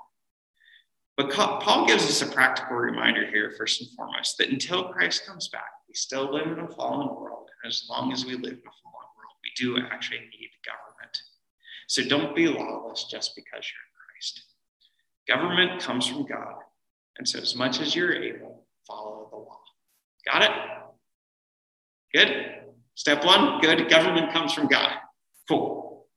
but 1.15 1.31
Paul 1.31 1.85
gives 1.85 2.05
us 2.05 2.21
a 2.21 2.31
practical 2.33 2.75
reminder 2.75 3.27
here, 3.27 3.53
first 3.57 3.81
and 3.81 3.89
foremost, 3.91 4.37
that 4.39 4.49
until 4.49 4.85
Christ 4.85 5.27
comes 5.27 5.47
back, 5.47 5.69
we 5.87 5.93
still 5.93 6.33
live 6.33 6.47
in 6.47 6.59
a 6.59 6.67
fallen 6.67 7.07
world. 7.07 7.49
And 7.63 7.69
as 7.69 7.85
long 7.87 8.11
as 8.11 8.25
we 8.25 8.33
live 8.33 8.53
in 8.53 8.59
a 8.59 8.77
fallen 8.83 9.09
world, 9.15 9.35
we 9.43 9.51
do 9.55 9.77
actually 9.91 10.19
need 10.19 10.49
government. 10.65 11.21
So 11.87 12.03
don't 12.03 12.35
be 12.35 12.47
lawless 12.47 13.05
just 13.11 13.35
because 13.35 13.63
you're 13.69 13.85
in 13.85 13.93
Christ. 14.07 14.43
Government 15.27 15.81
comes 15.81 16.07
from 16.07 16.25
God. 16.25 16.55
And 17.19 17.29
so, 17.29 17.39
as 17.39 17.55
much 17.55 17.79
as 17.79 17.95
you're 17.95 18.13
able, 18.13 18.65
follow 18.87 19.27
the 19.29 19.37
law. 19.37 19.59
Got 20.25 20.41
it? 20.41 20.51
Good. 22.11 22.45
Step 22.95 23.23
one, 23.23 23.61
good. 23.61 23.87
Government 23.87 24.33
comes 24.33 24.51
from 24.51 24.67
God. 24.67 24.93
Cool. 25.47 26.07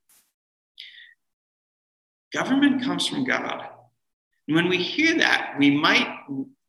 Government 2.33 2.83
comes 2.83 3.07
from 3.07 3.25
God. 3.25 3.69
And 4.49 4.57
when 4.57 4.69
we 4.69 4.79
hear 4.79 5.17
that, 5.19 5.55
we 5.59 5.71
might 5.71 6.09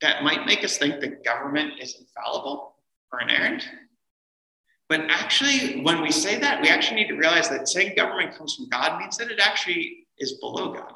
that 0.02 0.24
might 0.24 0.46
make 0.46 0.64
us 0.64 0.78
think 0.78 1.00
that 1.02 1.24
government 1.24 1.74
is 1.82 1.98
infallible 2.00 2.76
or 3.12 3.22
inerrant. 3.22 3.68
But 4.90 5.02
actually, 5.10 5.82
when 5.82 6.02
we 6.02 6.12
say 6.12 6.40
that, 6.40 6.62
we 6.62 6.70
actually 6.70 6.98
need 6.98 7.10
to 7.10 7.16
realize 7.16 7.50
that 7.50 7.68
saying 7.68 7.96
government 7.96 8.38
comes 8.38 8.56
from 8.56 8.70
God 8.70 9.00
means 9.00 9.18
that 9.18 9.32
it 9.32 9.40
actually 9.40 10.08
is 10.20 10.34
below 10.34 10.72
God, 10.72 10.94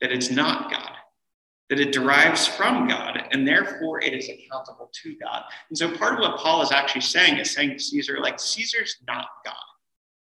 that 0.00 0.12
it's 0.12 0.30
not 0.30 0.70
God, 0.70 0.92
that 1.70 1.80
it 1.80 1.92
derives 1.92 2.46
from 2.46 2.86
God, 2.86 3.22
and 3.30 3.46
therefore 3.46 4.02
it 4.02 4.12
is 4.12 4.28
accountable 4.28 4.90
to 5.02 5.16
God. 5.16 5.44
And 5.70 5.78
so 5.78 5.96
part 5.96 6.14
of 6.14 6.20
what 6.20 6.38
Paul 6.38 6.60
is 6.60 6.70
actually 6.70 7.00
saying 7.00 7.38
is 7.38 7.50
saying 7.50 7.70
to 7.70 7.78
Caesar, 7.78 8.18
like, 8.20 8.38
Caesar's 8.38 8.96
not 9.06 9.26
God. 9.44 9.54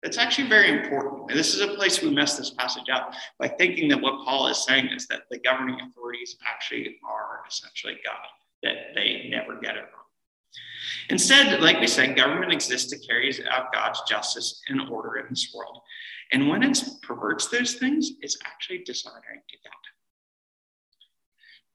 That's 0.04 0.18
actually 0.18 0.50
very 0.50 0.68
important. 0.68 1.30
And 1.30 1.38
this 1.38 1.54
is 1.54 1.62
a 1.62 1.68
place 1.68 2.02
we 2.02 2.10
mess 2.10 2.36
this 2.36 2.50
passage 2.50 2.90
up 2.92 3.14
by 3.38 3.48
thinking 3.48 3.88
that 3.88 4.02
what 4.02 4.22
Paul 4.22 4.48
is 4.48 4.62
saying 4.62 4.88
is 4.94 5.06
that 5.06 5.22
the 5.30 5.38
governing 5.38 5.80
authorities 5.80 6.36
actually 6.46 6.98
are 7.08 7.40
essentially 7.48 7.96
God, 8.04 8.26
that 8.62 8.94
they 8.94 9.28
never 9.30 9.58
get 9.58 9.76
it 9.76 9.80
wrong. 9.80 10.04
Instead, 11.08 11.58
like 11.62 11.80
we 11.80 11.86
said, 11.86 12.16
government 12.16 12.52
exists 12.52 12.90
to 12.90 12.98
carry 12.98 13.34
out 13.50 13.72
God's 13.72 14.02
justice 14.06 14.60
and 14.68 14.90
order 14.90 15.16
in 15.16 15.26
this 15.30 15.54
world. 15.54 15.80
And 16.32 16.50
when 16.50 16.62
it 16.62 16.78
perverts 17.02 17.48
those 17.48 17.74
things, 17.74 18.10
it's 18.20 18.36
actually 18.44 18.84
dishonoring 18.84 19.40
to 19.48 19.56
God. 19.64 19.72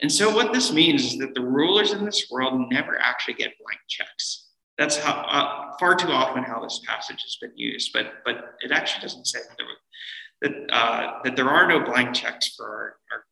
And 0.02 0.12
so, 0.12 0.34
what 0.34 0.54
this 0.54 0.72
means 0.72 1.04
is 1.04 1.18
that 1.18 1.34
the 1.34 1.42
rulers 1.42 1.94
in 1.94 2.06
this 2.06 2.28
world 2.30 2.72
never 2.72 3.00
actually 3.00 3.34
get 3.34 3.58
blank 3.58 3.80
checks. 3.88 4.49
That's 4.80 4.96
how, 4.96 5.12
uh, 5.12 5.78
far 5.78 5.94
too 5.94 6.08
often 6.08 6.42
how 6.44 6.62
this 6.64 6.80
passage 6.88 7.22
has 7.22 7.38
been 7.42 7.52
used, 7.58 7.92
but, 7.94 8.24
but 8.24 8.56
it 8.62 8.72
actually 8.72 9.02
doesn't 9.02 9.28
say 9.28 9.40
that 9.40 9.58
there, 9.58 10.68
that, 10.68 10.74
uh, 10.74 11.20
that 11.26 11.36
there 11.36 11.50
are 11.50 11.68
no 11.68 11.82
blank 11.82 12.16
checks 12.16 12.56
for 12.56 12.66
our, 12.66 12.96
our 13.12 13.26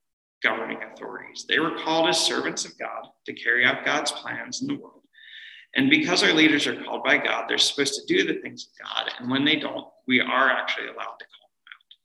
governing 0.43 0.79
authorities. 0.83 1.45
They 1.47 1.59
were 1.59 1.77
called 1.77 2.09
as 2.09 2.19
servants 2.19 2.65
of 2.65 2.77
God 2.77 3.07
to 3.25 3.33
carry 3.33 3.65
out 3.65 3.85
God's 3.85 4.11
plans 4.11 4.61
in 4.61 4.67
the 4.67 4.75
world. 4.75 5.01
And 5.73 5.89
because 5.89 6.21
our 6.21 6.33
leaders 6.33 6.67
are 6.67 6.83
called 6.83 7.05
by 7.05 7.17
God, 7.17 7.45
they're 7.47 7.57
supposed 7.57 7.93
to 7.95 8.13
do 8.13 8.27
the 8.27 8.41
things 8.41 8.67
of 8.67 8.85
God. 8.85 9.11
And 9.17 9.31
when 9.31 9.45
they 9.45 9.55
don't, 9.55 9.87
we 10.05 10.19
are 10.19 10.49
actually 10.49 10.87
allowed 10.87 11.17
to 11.19 11.25
call 11.25 11.47
them 11.47 11.67
out. 11.71 11.95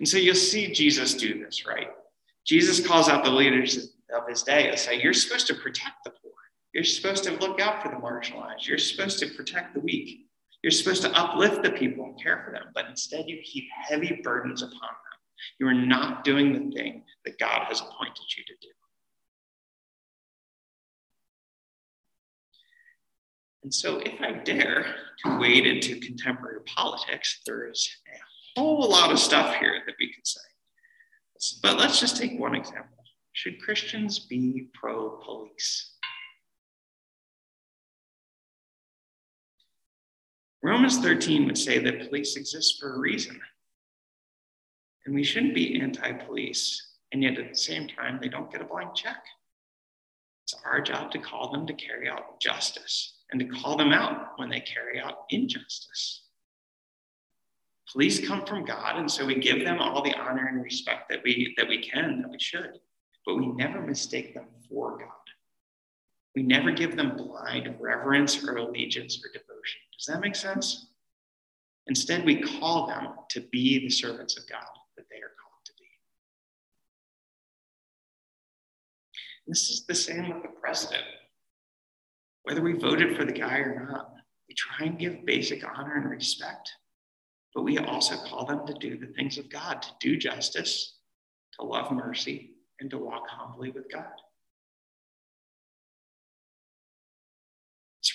And 0.00 0.08
so 0.08 0.16
you'll 0.16 0.34
see 0.34 0.72
Jesus 0.72 1.14
do 1.14 1.44
this, 1.44 1.66
right? 1.66 1.88
Jesus 2.44 2.84
calls 2.84 3.08
out 3.08 3.22
the 3.22 3.30
leaders 3.30 3.92
of 4.12 4.28
his 4.28 4.42
day 4.42 4.70
and 4.70 4.78
say, 4.78 5.00
You're 5.00 5.12
supposed 5.12 5.46
to 5.48 5.54
protect 5.54 6.04
the 6.04 6.10
poor. 6.10 6.27
You're 6.78 6.84
supposed 6.84 7.24
to 7.24 7.32
look 7.32 7.60
out 7.60 7.82
for 7.82 7.88
the 7.88 7.96
marginalized. 7.96 8.68
You're 8.68 8.78
supposed 8.78 9.18
to 9.18 9.26
protect 9.34 9.74
the 9.74 9.80
weak. 9.80 10.28
You're 10.62 10.70
supposed 10.70 11.02
to 11.02 11.10
uplift 11.10 11.64
the 11.64 11.72
people 11.72 12.04
and 12.04 12.22
care 12.22 12.44
for 12.44 12.52
them, 12.52 12.66
but 12.72 12.86
instead 12.86 13.24
you 13.26 13.40
keep 13.42 13.64
heavy 13.72 14.20
burdens 14.22 14.62
upon 14.62 14.78
them. 14.80 15.18
You 15.58 15.66
are 15.66 15.74
not 15.74 16.22
doing 16.22 16.52
the 16.52 16.70
thing 16.70 17.02
that 17.24 17.36
God 17.40 17.64
has 17.66 17.80
appointed 17.80 18.22
you 18.36 18.44
to 18.44 18.52
do. 18.62 18.68
And 23.64 23.74
so, 23.74 23.98
if 23.98 24.20
I 24.20 24.34
dare 24.44 24.94
to 25.24 25.38
wade 25.40 25.66
into 25.66 25.98
contemporary 25.98 26.60
politics, 26.64 27.40
there 27.44 27.68
is 27.68 27.90
a 28.56 28.60
whole 28.60 28.88
lot 28.88 29.10
of 29.10 29.18
stuff 29.18 29.56
here 29.56 29.82
that 29.84 29.94
we 29.98 30.12
could 30.12 30.24
say. 30.24 31.58
But 31.60 31.76
let's 31.76 31.98
just 31.98 32.16
take 32.16 32.38
one 32.38 32.54
example. 32.54 32.98
Should 33.32 33.60
Christians 33.60 34.20
be 34.20 34.68
pro 34.74 35.18
police? 35.24 35.97
Romans 40.62 40.98
13 40.98 41.46
would 41.46 41.58
say 41.58 41.78
that 41.78 42.08
police 42.08 42.36
exist 42.36 42.80
for 42.80 42.94
a 42.94 42.98
reason. 42.98 43.40
And 45.06 45.14
we 45.14 45.24
shouldn't 45.24 45.54
be 45.54 45.80
anti 45.80 46.12
police. 46.12 46.84
And 47.12 47.22
yet 47.22 47.38
at 47.38 47.50
the 47.50 47.56
same 47.56 47.88
time, 47.88 48.18
they 48.20 48.28
don't 48.28 48.50
get 48.50 48.60
a 48.60 48.64
blank 48.64 48.94
check. 48.94 49.24
It's 50.44 50.54
our 50.64 50.80
job 50.80 51.10
to 51.12 51.18
call 51.18 51.52
them 51.52 51.66
to 51.66 51.72
carry 51.72 52.08
out 52.08 52.40
justice 52.40 53.14
and 53.30 53.40
to 53.40 53.46
call 53.46 53.76
them 53.76 53.92
out 53.92 54.32
when 54.36 54.48
they 54.48 54.60
carry 54.60 55.00
out 55.00 55.24
injustice. 55.30 56.22
Police 57.92 58.26
come 58.26 58.44
from 58.44 58.66
God, 58.66 58.96
and 58.98 59.10
so 59.10 59.24
we 59.24 59.36
give 59.36 59.64
them 59.64 59.78
all 59.80 60.02
the 60.02 60.14
honor 60.14 60.46
and 60.46 60.62
respect 60.62 61.08
that 61.08 61.22
we 61.24 61.54
that 61.56 61.68
we 61.68 61.82
can, 61.82 62.20
that 62.20 62.30
we 62.30 62.38
should, 62.38 62.78
but 63.24 63.36
we 63.36 63.46
never 63.46 63.80
mistake 63.80 64.34
them 64.34 64.46
for 64.68 64.98
God. 64.98 65.17
We 66.34 66.42
never 66.42 66.70
give 66.70 66.96
them 66.96 67.16
blind 67.16 67.74
reverence 67.80 68.44
or 68.44 68.56
allegiance 68.56 69.18
or 69.24 69.28
devotion. 69.32 69.80
Does 69.96 70.06
that 70.06 70.20
make 70.20 70.36
sense? 70.36 70.86
Instead, 71.88 72.24
we 72.24 72.40
call 72.40 72.86
them 72.86 73.08
to 73.30 73.40
be 73.40 73.78
the 73.78 73.90
servants 73.90 74.36
of 74.36 74.48
God 74.48 74.62
that 74.96 75.06
they 75.10 75.16
are 75.16 75.32
called 75.42 75.64
to 75.64 75.72
be. 75.78 75.86
This 79.46 79.70
is 79.70 79.86
the 79.86 79.94
same 79.94 80.28
with 80.28 80.42
the 80.42 80.60
president. 80.60 81.04
Whether 82.42 82.60
we 82.62 82.74
voted 82.74 83.16
for 83.16 83.24
the 83.24 83.32
guy 83.32 83.58
or 83.58 83.86
not, 83.90 84.12
we 84.48 84.54
try 84.54 84.86
and 84.86 84.98
give 84.98 85.24
basic 85.26 85.64
honor 85.64 85.96
and 85.96 86.10
respect, 86.10 86.72
but 87.54 87.62
we 87.62 87.78
also 87.78 88.16
call 88.16 88.44
them 88.44 88.66
to 88.66 88.74
do 88.74 88.98
the 88.98 89.12
things 89.14 89.38
of 89.38 89.50
God, 89.50 89.82
to 89.82 89.90
do 90.00 90.16
justice, 90.16 90.98
to 91.58 91.66
love 91.66 91.90
mercy, 91.90 92.52
and 92.80 92.90
to 92.90 92.98
walk 92.98 93.28
humbly 93.28 93.70
with 93.70 93.90
God. 93.90 94.12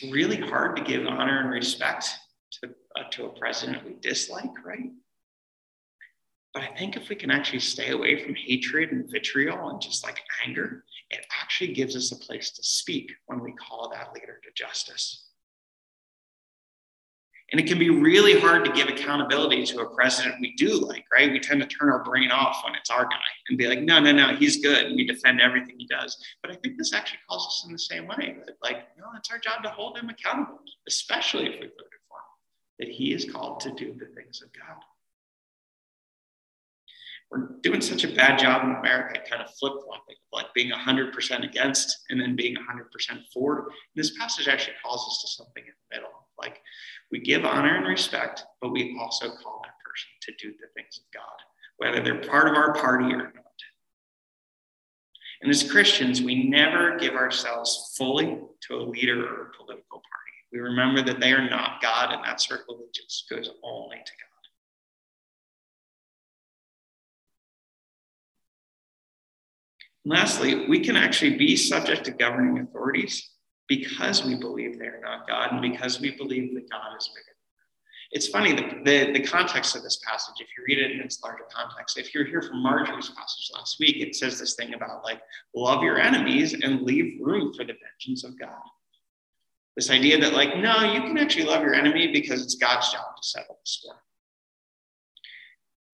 It's 0.03 0.13
really 0.13 0.37
hard 0.37 0.75
to 0.75 0.83
give 0.83 1.05
honor 1.07 1.39
and 1.41 1.49
respect 1.49 2.09
to, 2.51 2.69
uh, 2.97 3.03
to 3.11 3.25
a 3.25 3.29
president 3.29 3.85
we 3.85 3.95
dislike, 4.01 4.51
right? 4.65 4.91
But 6.53 6.63
I 6.63 6.75
think 6.77 6.95
if 6.95 7.09
we 7.09 7.15
can 7.15 7.31
actually 7.31 7.59
stay 7.59 7.89
away 7.89 8.23
from 8.23 8.35
hatred 8.35 8.91
and 8.91 9.09
vitriol 9.09 9.69
and 9.69 9.81
just 9.81 10.03
like 10.03 10.19
anger, 10.45 10.83
it 11.09 11.25
actually 11.41 11.73
gives 11.73 11.95
us 11.95 12.11
a 12.11 12.15
place 12.15 12.51
to 12.51 12.63
speak 12.63 13.11
when 13.25 13.39
we 13.39 13.53
call 13.53 13.89
that 13.89 14.13
leader 14.13 14.39
to 14.43 14.49
justice. 14.55 15.29
And 17.53 17.59
it 17.59 17.67
can 17.67 17.77
be 17.77 17.91
really 17.91 18.39
hard 18.39 18.65
to 18.65 18.71
give 18.71 18.87
accountability 18.87 19.63
to 19.67 19.81
a 19.81 19.89
president 19.93 20.41
we 20.41 20.55
do 20.55 20.73
like, 20.87 21.05
right? 21.13 21.31
We 21.31 21.39
tend 21.39 21.61
to 21.61 21.67
turn 21.67 21.87
our 21.87 22.03
brain 22.03 22.31
off 22.31 22.63
when 22.65 22.73
it's 22.73 22.89
our 22.89 23.03
guy 23.03 23.29
and 23.47 23.59
be 23.59 23.67
like, 23.67 23.83
no, 23.83 23.99
no, 23.99 24.11
no, 24.11 24.35
he's 24.35 24.59
good. 24.59 24.87
And 24.87 24.95
we 24.95 25.05
defend 25.05 25.39
everything 25.39 25.75
he 25.77 25.85
does. 25.85 26.17
But 26.41 26.49
I 26.49 26.55
think 26.55 26.79
this 26.79 26.93
actually 26.93 27.19
calls 27.29 27.45
us 27.45 27.63
in 27.67 27.71
the 27.71 27.77
same 27.77 28.07
way 28.07 28.37
that, 28.47 28.55
like, 28.63 28.87
no, 28.97 29.05
it's 29.15 29.29
our 29.29 29.37
job 29.37 29.61
to 29.61 29.69
hold 29.69 29.99
him 29.99 30.09
accountable, 30.09 30.61
especially 30.87 31.45
if 31.45 31.51
we 31.51 31.67
voted 31.67 32.01
for 32.09 32.17
him, 32.17 32.79
that 32.79 32.89
he 32.89 33.13
is 33.13 33.31
called 33.31 33.59
to 33.59 33.71
do 33.71 33.93
the 33.93 34.07
things 34.15 34.41
of 34.41 34.49
God. 34.51 34.81
We're 37.33 37.49
doing 37.61 37.81
such 37.81 38.03
a 38.03 38.13
bad 38.13 38.37
job 38.37 38.63
in 38.63 38.75
America, 38.75 39.19
kind 39.27 39.41
of 39.41 39.49
flip 39.55 39.73
flopping, 39.83 40.17
like 40.31 40.53
being 40.53 40.71
100% 40.71 41.43
against 41.43 42.03
and 42.09 42.21
then 42.21 42.35
being 42.35 42.55
100% 42.55 43.23
for. 43.33 43.69
this 43.95 44.15
passage 44.17 44.47
actually 44.47 44.75
calls 44.83 45.07
us 45.07 45.21
to 45.21 45.43
something 45.43 45.63
in 45.63 45.73
the 45.89 45.97
middle 45.97 46.23
like 46.39 46.61
we 47.11 47.19
give 47.19 47.45
honor 47.45 47.75
and 47.75 47.87
respect, 47.87 48.43
but 48.61 48.71
we 48.71 48.97
also 48.99 49.29
call 49.29 49.61
that 49.63 49.73
person 49.83 50.09
to 50.21 50.33
do 50.39 50.53
the 50.59 50.67
things 50.75 50.97
of 50.97 51.03
God, 51.13 51.23
whether 51.77 52.01
they're 52.01 52.29
part 52.29 52.47
of 52.47 52.55
our 52.55 52.73
party 52.73 53.05
or 53.13 53.17
not. 53.17 53.43
And 55.41 55.49
as 55.49 55.69
Christians, 55.69 56.21
we 56.21 56.47
never 56.47 56.97
give 56.97 57.15
ourselves 57.15 57.93
fully 57.97 58.39
to 58.67 58.75
a 58.75 58.83
leader 58.83 59.25
or 59.25 59.47
a 59.47 59.57
political 59.57 60.01
party. 60.01 60.33
We 60.51 60.59
remember 60.59 61.01
that 61.03 61.19
they 61.19 61.33
are 61.33 61.49
not 61.49 61.81
God, 61.81 62.13
and 62.13 62.23
that 62.23 62.39
circle 62.39 62.75
allegiance 62.75 63.25
goes 63.29 63.49
only 63.63 63.97
to 63.97 64.11
God. 64.11 64.32
And 70.03 70.13
lastly, 70.13 70.67
we 70.67 70.79
can 70.79 70.95
actually 70.95 71.37
be 71.37 71.55
subject 71.55 72.05
to 72.05 72.11
governing 72.11 72.59
authorities 72.59 73.29
because 73.67 74.23
we 74.23 74.35
believe 74.35 74.77
they 74.77 74.85
are 74.85 75.01
not 75.01 75.27
God 75.27 75.51
and 75.53 75.61
because 75.61 75.99
we 75.99 76.11
believe 76.11 76.53
that 76.53 76.69
God 76.69 76.97
is 76.99 77.07
bigger. 77.07 77.33
It's 78.11 78.27
funny, 78.27 78.53
the, 78.53 78.61
the, 78.83 79.11
the, 79.11 79.25
context 79.25 79.75
of 79.75 79.81
this 79.81 79.99
passage, 80.07 80.35
if 80.37 80.47
you 80.55 80.63
read 80.67 80.77
it 80.77 80.91
in 80.91 80.99
its 80.99 81.19
larger 81.23 81.45
context, 81.51 81.97
if 81.97 82.13
you're 82.13 82.25
here 82.25 82.43
from 82.43 82.61
Marjorie's 82.61 83.09
passage 83.09 83.49
last 83.55 83.77
week, 83.79 83.97
it 83.97 84.15
says 84.15 84.39
this 84.39 84.53
thing 84.53 84.75
about 84.75 85.03
like, 85.03 85.19
love 85.55 85.81
your 85.81 85.97
enemies 85.97 86.53
and 86.53 86.83
leave 86.83 87.19
room 87.19 87.51
for 87.53 87.63
the 87.63 87.73
vengeance 87.73 88.23
of 88.23 88.39
God. 88.39 88.61
This 89.75 89.89
idea 89.89 90.19
that, 90.19 90.33
like, 90.33 90.55
no, 90.57 90.93
you 90.93 91.01
can 91.01 91.17
actually 91.17 91.45
love 91.45 91.63
your 91.63 91.73
enemy 91.73 92.11
because 92.11 92.43
it's 92.43 92.53
God's 92.53 92.91
job 92.91 93.15
to 93.19 93.27
settle 93.27 93.55
the 93.55 93.65
score. 93.67 93.95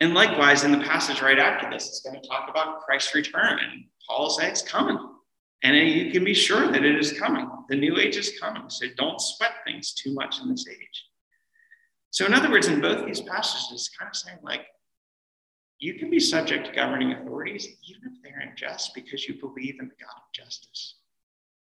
And 0.01 0.13
likewise, 0.13 0.63
in 0.63 0.71
the 0.71 0.79
passage 0.79 1.21
right 1.21 1.39
after 1.39 1.69
this, 1.69 1.87
it's 1.87 2.01
going 2.01 2.19
to 2.19 2.27
talk 2.27 2.49
about 2.49 2.81
Christ's 2.81 3.13
return. 3.15 3.59
And 3.59 3.83
Paul 4.07 4.29
says 4.29 4.49
it's 4.49 4.61
coming. 4.61 4.97
And 5.63 5.75
you 5.75 6.11
can 6.11 6.23
be 6.23 6.33
sure 6.33 6.71
that 6.71 6.85
it 6.85 6.95
is 6.95 7.19
coming. 7.19 7.49
The 7.67 7.75
new 7.75 7.97
age 7.97 8.15
is 8.15 8.39
coming. 8.39 8.69
So 8.69 8.85
don't 8.95 9.19
sweat 9.19 9.55
things 9.65 9.93
too 9.93 10.13
much 10.13 10.39
in 10.41 10.49
this 10.49 10.65
age. 10.69 11.05
So, 12.11 12.25
in 12.25 12.33
other 12.33 12.49
words, 12.49 12.67
in 12.67 12.81
both 12.81 13.05
these 13.05 13.21
passages, 13.21 13.69
it's 13.71 13.89
kind 13.89 14.09
of 14.09 14.15
saying, 14.15 14.39
like, 14.41 14.65
you 15.79 15.93
can 15.95 16.09
be 16.09 16.19
subject 16.19 16.65
to 16.67 16.71
governing 16.71 17.13
authorities 17.13 17.67
even 17.87 18.11
if 18.11 18.21
they're 18.23 18.39
unjust 18.39 18.95
because 18.95 19.27
you 19.27 19.39
believe 19.39 19.79
in 19.79 19.87
the 19.87 19.95
God 19.99 20.15
of 20.17 20.33
justice. 20.33 20.95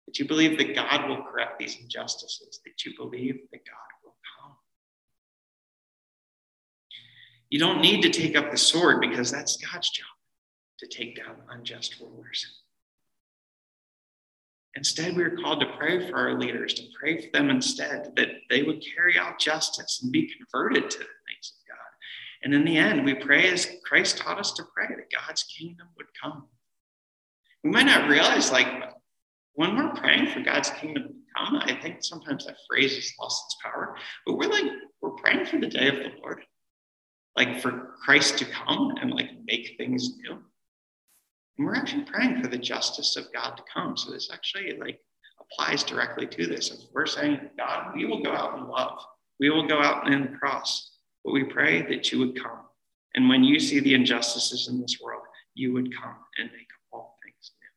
That 0.06 0.18
you 0.18 0.28
believe 0.28 0.58
that 0.58 0.74
God 0.74 1.08
will 1.08 1.22
correct 1.22 1.58
these 1.58 1.78
injustices, 1.80 2.60
that 2.64 2.84
you 2.84 2.92
believe 2.96 3.38
that 3.52 3.64
God 3.64 3.93
You 7.54 7.60
don't 7.60 7.80
need 7.80 8.02
to 8.02 8.10
take 8.10 8.36
up 8.36 8.50
the 8.50 8.58
sword 8.58 9.00
because 9.00 9.30
that's 9.30 9.56
God's 9.58 9.88
job 9.88 10.08
to 10.80 10.88
take 10.88 11.14
down 11.14 11.36
unjust 11.50 12.00
rulers. 12.00 12.44
Instead, 14.74 15.14
we 15.14 15.22
are 15.22 15.36
called 15.36 15.60
to 15.60 15.76
pray 15.78 16.10
for 16.10 16.16
our 16.16 16.36
leaders, 16.36 16.74
to 16.74 16.82
pray 16.98 17.20
for 17.20 17.30
them 17.32 17.50
instead, 17.50 18.12
that 18.16 18.30
they 18.50 18.64
would 18.64 18.84
carry 18.96 19.16
out 19.16 19.38
justice 19.38 20.00
and 20.02 20.10
be 20.10 20.28
converted 20.36 20.90
to 20.90 20.98
the 20.98 21.04
things 21.04 21.52
of 21.52 21.68
God. 21.68 21.92
And 22.42 22.54
in 22.54 22.64
the 22.64 22.76
end, 22.76 23.04
we 23.04 23.14
pray 23.14 23.48
as 23.48 23.70
Christ 23.84 24.18
taught 24.18 24.40
us 24.40 24.50
to 24.54 24.64
pray 24.74 24.88
that 24.88 25.16
God's 25.16 25.44
kingdom 25.44 25.86
would 25.96 26.08
come. 26.20 26.48
We 27.62 27.70
might 27.70 27.86
not 27.86 28.08
realize, 28.08 28.50
like, 28.50 28.66
when 29.52 29.76
we're 29.76 29.94
praying 29.94 30.32
for 30.32 30.40
God's 30.40 30.70
kingdom 30.70 31.04
to 31.04 31.14
come, 31.38 31.62
I 31.64 31.78
think 31.80 31.98
sometimes 32.00 32.46
that 32.46 32.56
phrase 32.68 32.96
has 32.96 33.12
lost 33.20 33.44
its 33.46 33.58
power, 33.62 33.94
but 34.26 34.38
we're 34.38 34.50
like, 34.50 34.72
we're 35.00 35.10
praying 35.10 35.46
for 35.46 35.60
the 35.60 35.68
day 35.68 35.86
of 35.86 35.94
the 35.94 36.10
Lord, 36.20 36.42
like 37.36 37.60
for 37.60 37.94
Christ 38.04 38.38
to 38.38 38.44
come 38.44 38.94
and 39.00 39.10
like 39.10 39.30
make 39.46 39.74
things 39.76 40.16
new. 40.18 40.38
And 41.58 41.66
we're 41.66 41.74
actually 41.74 42.04
praying 42.04 42.42
for 42.42 42.48
the 42.48 42.58
justice 42.58 43.16
of 43.16 43.32
God 43.32 43.56
to 43.56 43.62
come. 43.72 43.96
So 43.96 44.10
this 44.10 44.30
actually 44.32 44.76
like 44.78 45.00
applies 45.40 45.84
directly 45.84 46.26
to 46.26 46.46
this. 46.46 46.70
If 46.70 46.80
we're 46.92 47.06
saying, 47.06 47.40
God, 47.56 47.92
we 47.94 48.06
will 48.06 48.22
go 48.22 48.32
out 48.32 48.58
in 48.58 48.68
love. 48.68 48.98
We 49.40 49.50
will 49.50 49.66
go 49.66 49.80
out 49.80 50.12
in 50.12 50.22
the 50.22 50.38
cross. 50.38 50.98
But 51.24 51.32
we 51.32 51.44
pray 51.44 51.82
that 51.82 52.12
you 52.12 52.18
would 52.20 52.40
come. 52.40 52.60
And 53.14 53.28
when 53.28 53.44
you 53.44 53.60
see 53.60 53.80
the 53.80 53.94
injustices 53.94 54.68
in 54.68 54.80
this 54.80 54.98
world, 55.02 55.22
you 55.54 55.72
would 55.72 55.94
come 55.96 56.16
and 56.38 56.50
make 56.50 56.68
all 56.92 57.16
things 57.22 57.52
new. 57.60 57.68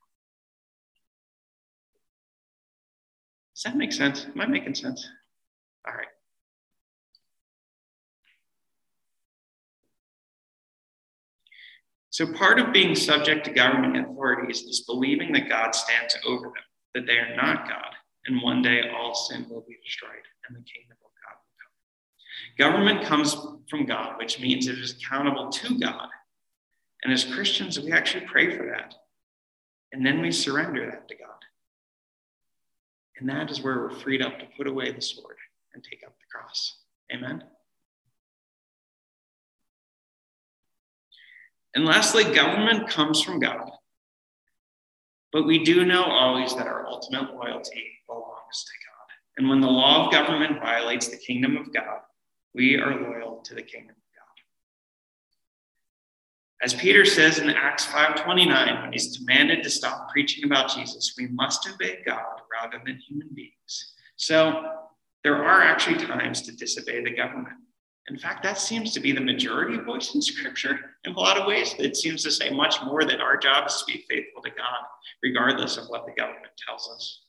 Does 3.56 3.64
that 3.64 3.78
make 3.78 3.94
sense? 3.94 4.26
Am 4.26 4.42
I 4.42 4.48
making 4.48 4.76
sense? 4.76 5.08
All 5.88 5.94
right. 5.94 6.08
So, 12.18 12.34
part 12.34 12.58
of 12.58 12.74
being 12.74 12.96
subject 12.96 13.46
to 13.46 13.52
governing 13.52 14.04
authorities 14.04 14.64
is 14.64 14.80
believing 14.88 15.32
that 15.34 15.50
God 15.50 15.76
stands 15.76 16.18
over 16.26 16.48
them, 16.48 16.54
that 16.96 17.06
they 17.06 17.20
are 17.20 17.36
not 17.36 17.70
God, 17.70 17.94
and 18.26 18.42
one 18.42 18.64
day 18.64 18.90
all 18.90 19.14
sin 19.14 19.46
will 19.48 19.64
be 19.68 19.78
destroyed 19.86 20.26
and 20.48 20.58
the 20.58 20.62
kingdom 20.62 20.98
of 21.06 21.12
God 21.22 21.38
will 21.38 22.72
come. 22.72 22.72
Government 22.72 23.06
comes 23.06 23.38
from 23.70 23.86
God, 23.86 24.18
which 24.18 24.40
means 24.40 24.66
it 24.66 24.80
is 24.80 24.96
accountable 24.96 25.52
to 25.52 25.78
God. 25.78 26.10
And 27.04 27.14
as 27.14 27.24
Christians, 27.24 27.80
we 27.80 27.92
actually 27.92 28.26
pray 28.26 28.58
for 28.58 28.66
that. 28.66 28.96
And 29.94 30.04
then 30.04 30.20
we 30.20 30.32
surrender 30.32 30.88
that 30.88 31.08
to 31.10 31.16
God. 31.16 31.28
And 33.20 33.30
that 33.30 33.52
is 33.52 33.62
where 33.62 33.78
we're 33.78 33.92
freed 33.92 34.24
up 34.24 34.40
to 34.40 34.46
put 34.58 34.66
away 34.66 34.92
the 34.92 35.04
sword 35.04 35.38
and 35.76 35.84
take 35.84 36.02
up 36.04 36.16
the 36.18 36.26
cross. 36.36 36.80
Amen. 37.14 37.44
And 41.78 41.86
lastly, 41.86 42.24
government 42.24 42.90
comes 42.90 43.22
from 43.22 43.40
God. 43.40 43.70
But 45.32 45.46
we 45.46 45.64
do 45.64 45.86
know 45.86 46.04
always 46.04 46.56
that 46.56 46.66
our 46.66 46.88
ultimate 46.88 47.36
loyalty 47.36 48.00
belongs 48.08 48.64
to 48.64 48.72
God. 48.88 49.12
And 49.38 49.48
when 49.48 49.62
the 49.62 49.68
law 49.68 50.08
of 50.08 50.12
government 50.12 50.60
violates 50.60 51.10
the 51.10 51.18
kingdom 51.18 51.56
of 51.56 51.72
God, 51.72 52.00
we 52.56 52.78
are 52.78 53.00
loyal 53.00 53.44
to 53.44 53.54
the 53.54 53.62
kingdom 53.62 53.92
of 53.92 54.16
God. 54.16 54.26
As 56.66 56.74
Peter 56.74 57.06
says 57.06 57.38
in 57.38 57.52
Acts 57.52 57.86
5:29, 57.86 58.82
when 58.82 58.92
he's 58.92 59.16
commanded 59.16 59.62
to 59.62 59.70
stop 59.70 60.10
preaching 60.10 60.46
about 60.46 60.74
Jesus, 60.74 61.14
we 61.16 61.28
must 61.28 61.70
obey 61.70 62.02
God 62.04 62.42
rather 62.52 62.82
than 62.84 62.98
human 62.98 63.30
beings. 63.36 63.94
So 64.16 64.88
there 65.24 65.46
are 65.46 65.62
actually 65.62 66.04
times 66.04 66.42
to 66.42 66.54
disobey 66.54 67.04
the 67.04 67.12
government. 67.12 67.67
In 68.10 68.18
fact, 68.18 68.42
that 68.44 68.58
seems 68.58 68.94
to 68.94 69.02
be 69.02 69.12
the 69.12 69.22
majority 69.22 69.78
voice 69.78 70.16
in 70.16 70.22
Scripture 70.22 70.80
in 71.04 71.14
a 71.14 71.20
lot 71.20 71.38
of 71.38 71.46
ways. 71.46 71.76
It 71.78 71.98
seems 71.98 72.24
to 72.24 72.32
say 72.32 72.50
much 72.50 72.82
more 72.86 73.04
that 73.04 73.20
our 73.20 73.36
job 73.36 73.68
is 73.68 73.84
to 73.86 73.92
be 73.92 74.06
faithful 74.10 74.42
to 74.44 74.50
God, 74.50 74.86
regardless 75.22 75.78
of 75.78 75.88
what 75.88 76.06
the 76.06 76.14
government 76.14 76.54
tells 76.66 76.90
us. 76.96 77.22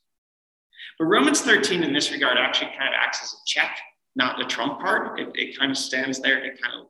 But 0.98 1.06
Romans 1.06 1.40
13, 1.40 1.82
in 1.82 1.92
this 1.92 2.12
regard, 2.12 2.38
actually 2.38 2.70
kind 2.78 2.88
of 2.88 2.94
acts 2.96 3.22
as 3.22 3.32
a 3.32 3.42
check, 3.46 3.76
not 4.14 4.40
a 4.40 4.46
trump 4.46 4.80
card. 4.80 5.18
It, 5.18 5.30
it 5.34 5.58
kind 5.58 5.70
of 5.70 5.76
stands 5.76 6.20
there 6.20 6.40
to 6.40 6.62
kind 6.62 6.74
of 6.80 6.86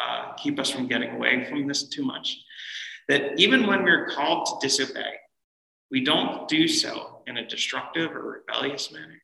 uh, 0.00 0.32
keep 0.34 0.60
us 0.60 0.70
from 0.70 0.86
getting 0.86 1.10
away 1.10 1.46
from 1.48 1.66
this 1.66 1.88
too 1.88 2.04
much. 2.04 2.38
That 3.08 3.38
even 3.38 3.66
when 3.66 3.82
we're 3.82 4.10
called 4.10 4.46
to 4.46 4.66
disobey, 4.66 5.12
we 5.90 6.04
don't 6.04 6.48
do 6.48 6.66
so 6.68 7.22
in 7.26 7.36
a 7.36 7.46
destructive 7.46 8.12
or 8.12 8.44
rebellious 8.46 8.92
manner. 8.92 9.20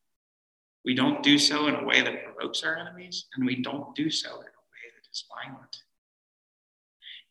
We 0.84 0.94
don't 0.94 1.22
do 1.22 1.38
so 1.38 1.66
in 1.66 1.74
a 1.74 1.84
way 1.84 2.00
that 2.00 2.24
provokes 2.24 2.62
our 2.62 2.76
enemies, 2.76 3.26
and 3.34 3.44
we 3.44 3.62
don't 3.62 3.94
do 3.94 4.10
so 4.10 4.30
in 4.30 4.36
a 4.36 4.40
way 4.40 4.86
that 4.94 5.10
is 5.10 5.24
violent. 5.28 5.76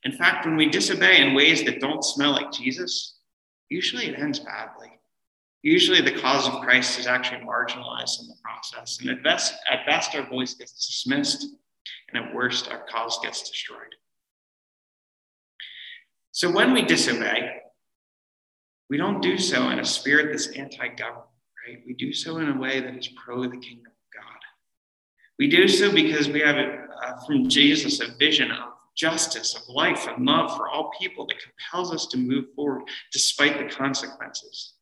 In 0.03 0.11
fact, 0.11 0.45
when 0.45 0.55
we 0.55 0.69
disobey 0.69 1.21
in 1.21 1.33
ways 1.33 1.63
that 1.63 1.81
don't 1.81 2.03
smell 2.03 2.31
like 2.31 2.51
Jesus, 2.51 3.17
usually 3.69 4.05
it 4.05 4.19
ends 4.19 4.39
badly. 4.39 4.91
Usually 5.61 5.99
the 5.99 6.19
cause 6.19 6.47
of 6.47 6.61
Christ 6.61 6.99
is 6.99 7.07
actually 7.07 7.43
marginalized 7.43 8.21
in 8.21 8.27
the 8.27 8.35
process. 8.41 8.99
And 9.01 9.09
at 9.09 9.23
best, 9.23 9.53
at 9.69 9.85
best 9.85 10.15
our 10.15 10.29
voice 10.29 10.53
gets 10.53 10.85
dismissed, 10.87 11.45
and 12.07 12.23
at 12.23 12.33
worst, 12.33 12.69
our 12.71 12.85
cause 12.89 13.19
gets 13.21 13.49
destroyed. 13.49 13.95
So 16.31 16.51
when 16.51 16.71
we 16.71 16.83
disobey, 16.83 17.61
we 18.89 18.97
don't 18.97 19.21
do 19.21 19.37
so 19.37 19.69
in 19.69 19.79
a 19.79 19.85
spirit 19.85 20.27
that's 20.31 20.47
anti 20.47 20.87
government 20.89 21.28
right? 21.67 21.81
We 21.85 21.93
do 21.93 22.13
so 22.13 22.37
in 22.37 22.49
a 22.49 22.57
way 22.57 22.79
that 22.79 22.95
is 22.95 23.07
pro 23.09 23.43
the 23.43 23.57
kingdom 23.57 23.87
of 23.87 24.21
God. 24.21 24.39
We 25.37 25.47
do 25.47 25.67
so 25.67 25.91
because 25.91 26.27
we 26.27 26.41
have 26.41 26.57
uh, 26.57 27.25
from 27.25 27.47
Jesus 27.47 28.01
a 28.01 28.15
vision 28.17 28.51
of 28.51 28.73
justice, 28.95 29.55
of 29.55 29.61
life, 29.73 30.07
and 30.07 30.25
love 30.25 30.55
for 30.57 30.67
all 30.67 30.91
people 30.99 31.25
that 31.27 31.37
compels 31.39 31.93
us 31.93 32.05
to 32.07 32.17
move 32.17 32.45
forward 32.55 32.83
despite 33.11 33.57
the 33.57 33.73
consequences. 33.73 34.73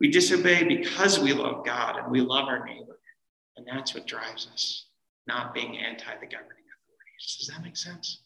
We 0.00 0.10
disobey 0.10 0.64
because 0.64 1.18
we 1.18 1.32
love 1.32 1.64
God 1.64 1.96
and 1.96 2.10
we 2.10 2.20
love 2.20 2.48
our 2.48 2.64
neighbor. 2.64 2.98
And 3.56 3.66
that's 3.66 3.94
what 3.94 4.06
drives 4.06 4.48
us, 4.52 4.86
not 5.26 5.54
being 5.54 5.78
anti 5.78 6.12
the 6.20 6.26
governing 6.26 6.64
authorities. 6.74 7.36
Does 7.38 7.48
that 7.48 7.62
make 7.62 7.76
sense? 7.76 8.23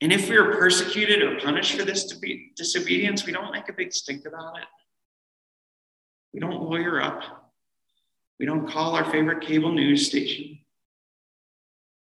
And 0.00 0.12
if 0.12 0.28
we 0.28 0.36
are 0.36 0.52
persecuted 0.56 1.22
or 1.22 1.40
punished 1.40 1.78
for 1.78 1.84
this 1.84 2.04
disobedience, 2.54 3.24
we 3.24 3.32
don't 3.32 3.52
make 3.52 3.68
a 3.68 3.72
big 3.72 3.92
stink 3.92 4.26
about 4.26 4.58
it. 4.58 4.64
We 6.34 6.40
don't 6.40 6.60
lawyer 6.60 7.00
up. 7.00 7.22
We 8.38 8.44
don't 8.44 8.68
call 8.68 8.94
our 8.94 9.10
favorite 9.10 9.46
cable 9.46 9.72
news 9.72 10.06
station. 10.06 10.58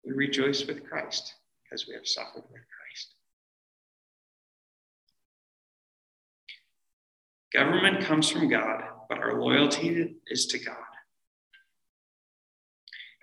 We 0.05 0.12
rejoice 0.12 0.64
with 0.64 0.88
Christ 0.88 1.35
because 1.64 1.88
we 1.88 1.94
have 1.94 2.07
suffered 2.07 2.44
with 2.53 2.62
Christ. 2.62 3.14
Government 7.53 8.05
comes 8.05 8.31
from 8.31 8.48
God, 8.48 8.85
but 9.09 9.18
our 9.18 9.40
loyalty 9.40 10.14
is 10.29 10.46
to 10.46 10.59
God. 10.61 10.76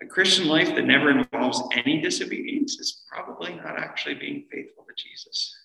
A 0.00 0.06
Christian 0.06 0.46
life 0.46 0.74
that 0.74 0.84
never 0.84 1.10
involves 1.10 1.62
any 1.72 2.00
disobedience 2.00 2.78
is 2.78 3.04
probably 3.10 3.54
not 3.54 3.78
actually 3.78 4.14
being 4.14 4.46
faithful 4.50 4.84
to 4.84 4.94
Jesus. 5.02 5.56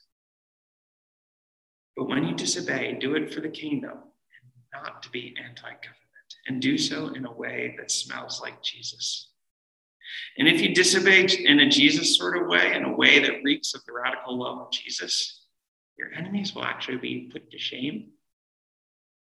But 1.96 2.10
when 2.10 2.24
you 2.24 2.36
disobey, 2.36 2.98
do 3.00 3.16
it 3.16 3.34
for 3.34 3.42
the 3.42 3.50
kingdom 3.50 3.92
and 3.92 4.84
not 4.84 5.04
to 5.04 5.10
be 5.10 5.36
anti 5.38 5.62
government, 5.62 6.36
and 6.48 6.62
do 6.62 6.78
so 6.78 7.10
in 7.10 7.26
a 7.26 7.32
way 7.32 7.76
that 7.78 7.92
smells 7.92 8.42
like 8.42 8.64
Jesus. 8.64 9.30
And 10.38 10.48
if 10.48 10.62
you 10.62 10.74
disobey 10.74 11.28
in 11.46 11.60
a 11.60 11.70
Jesus 11.70 12.18
sort 12.18 12.38
of 12.38 12.48
way, 12.48 12.76
in 12.76 12.84
a 12.84 12.96
way 12.96 13.20
that 13.20 13.44
reeks 13.44 13.74
of 13.74 13.84
the 13.86 13.94
radical 13.94 14.38
love 14.40 14.60
of 14.60 14.72
Jesus, 14.72 15.46
your 15.98 16.12
enemies 16.14 16.56
will 16.56 16.66
actually 16.66 16.98
be 16.98 17.30
put 17.32 17.52
to 17.52 17.60
shame 17.60 18.10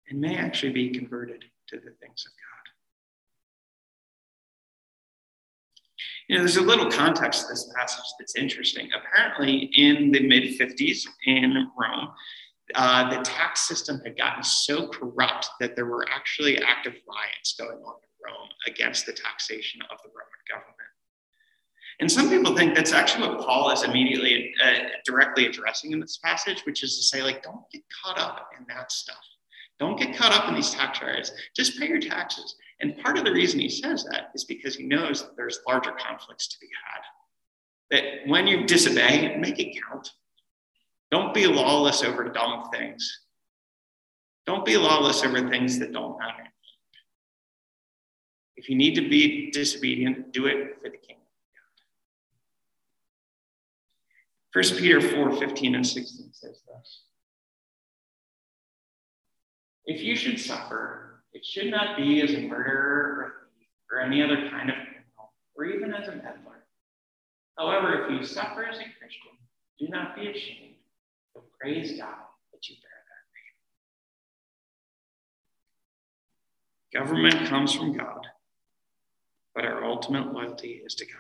and 0.09 0.21
may 0.21 0.37
actually 0.37 0.73
be 0.73 0.91
converted 0.91 1.45
to 1.69 1.77
the 1.77 1.93
things 2.01 2.25
of 2.27 2.33
God. 2.33 2.42
You 6.29 6.37
know, 6.37 6.43
there's 6.43 6.57
a 6.57 6.63
little 6.63 6.91
context 6.91 7.43
to 7.43 7.49
this 7.49 7.71
passage 7.77 8.05
that's 8.19 8.37
interesting. 8.37 8.89
Apparently, 8.95 9.71
in 9.77 10.11
the 10.13 10.27
mid 10.27 10.59
50s 10.59 11.07
in 11.27 11.69
Rome, 11.77 12.11
uh, 12.75 13.11
the 13.11 13.23
tax 13.23 13.63
system 13.63 14.01
had 14.05 14.17
gotten 14.17 14.43
so 14.43 14.89
corrupt 14.89 15.49
that 15.61 15.77
there 15.77 15.87
were 15.87 16.07
actually 16.09 16.59
active 16.63 16.95
riots 17.09 17.55
going 17.59 17.79
on 17.79 17.95
in 18.03 18.33
Rome 18.33 18.49
against 18.67 19.07
the 19.07 19.13
taxation 19.13 19.83
of 19.91 19.99
the 20.03 20.09
Roman 20.09 20.43
government. 20.49 20.77
And 22.01 22.11
some 22.11 22.31
people 22.31 22.57
think 22.57 22.75
that's 22.75 22.93
actually 22.93 23.29
what 23.29 23.47
Paul 23.47 23.71
is 23.71 23.83
immediately 23.83 24.55
uh, 24.65 24.89
directly 25.05 25.47
addressing 25.47 25.93
in 25.93 26.01
this 26.01 26.19
passage, 26.19 26.63
which 26.65 26.83
is 26.83 26.97
to 26.97 27.03
say, 27.05 27.23
like, 27.23 27.43
don't 27.43 27.69
get 27.71 27.83
caught 28.03 28.19
up 28.19 28.49
in 28.59 28.65
that 28.69 28.91
stuff. 28.91 29.23
Don't 29.79 29.99
get 29.99 30.17
caught 30.17 30.33
up 30.33 30.49
in 30.49 30.55
these 30.55 30.71
tax 30.71 31.03
riots. 31.03 31.33
Just 31.55 31.79
pay 31.79 31.89
your 31.89 32.01
taxes. 32.01 32.57
And 32.83 32.99
part 32.99 33.16
of 33.16 33.25
the 33.25 33.33
reason 33.33 33.61
he 33.61 33.68
says 33.68 34.05
that 34.11 34.33
is 34.35 34.45
because 34.45 34.75
he 34.75 34.83
knows 34.83 35.23
that 35.23 35.37
there's 35.37 35.61
larger 35.68 35.92
conflicts 35.92 36.49
to 36.49 36.59
be 36.61 36.68
had. 36.85 37.03
That 37.92 38.29
when 38.29 38.49
you 38.49 38.66
disobey, 38.66 39.37
make 39.38 39.61
it 39.61 39.81
count. 39.88 40.11
Don't 41.12 41.33
be 41.33 41.47
lawless 41.47 42.03
over 42.03 42.29
dumb 42.29 42.71
things. 42.73 43.21
Don't 44.47 44.64
be 44.64 44.77
lawless 44.77 45.23
over 45.23 45.49
things 45.49 45.79
that 45.79 45.92
don't 45.92 46.18
matter. 46.18 46.49
If 48.57 48.68
you 48.68 48.75
need 48.77 48.97
to 48.97 49.09
be 49.09 49.53
disobedient, 49.53 50.33
do 50.33 50.47
it 50.47 50.77
for 50.83 50.90
the 50.90 50.97
kingdom. 50.97 51.23
First 54.53 54.77
Peter 54.77 55.01
4, 55.01 55.37
15 55.37 55.77
and 55.77 55.87
16 55.87 56.33
says 56.33 56.62
this. 56.66 57.03
If 59.87 60.03
you 60.03 60.16
should 60.16 60.38
suffer, 60.38 61.12
it 61.33 61.45
should 61.45 61.71
not 61.71 61.97
be 61.97 62.21
as 62.21 62.33
a 62.35 62.47
murderer 62.47 63.35
or, 63.90 63.97
or 63.97 64.01
any 64.01 64.23
other 64.23 64.49
kind 64.51 64.71
of 64.71 64.77
criminal, 64.77 65.33
or 65.57 65.64
even 65.64 65.95
as 65.95 66.09
a 66.09 66.16
meddler. 66.16 66.64
However, 67.57 68.05
if 68.05 68.11
you 68.11 68.25
suffer 68.25 68.64
as 68.64 68.79
a 68.79 68.85
Christian, 68.99 69.33
do 69.79 69.88
not 69.88 70.14
be 70.14 70.29
ashamed, 70.29 70.75
but 71.35 71.45
praise 71.59 71.99
God 71.99 72.16
that 72.53 72.68
you 72.68 72.77
bear 72.83 72.90
that 76.92 77.03
name. 77.03 77.07
Government 77.07 77.49
comes 77.49 77.75
from 77.75 77.97
God, 77.97 78.27
but 79.55 79.64
our 79.64 79.85
ultimate 79.85 80.33
loyalty 80.33 80.83
is 80.85 80.95
to 80.97 81.07
God. 81.07 81.14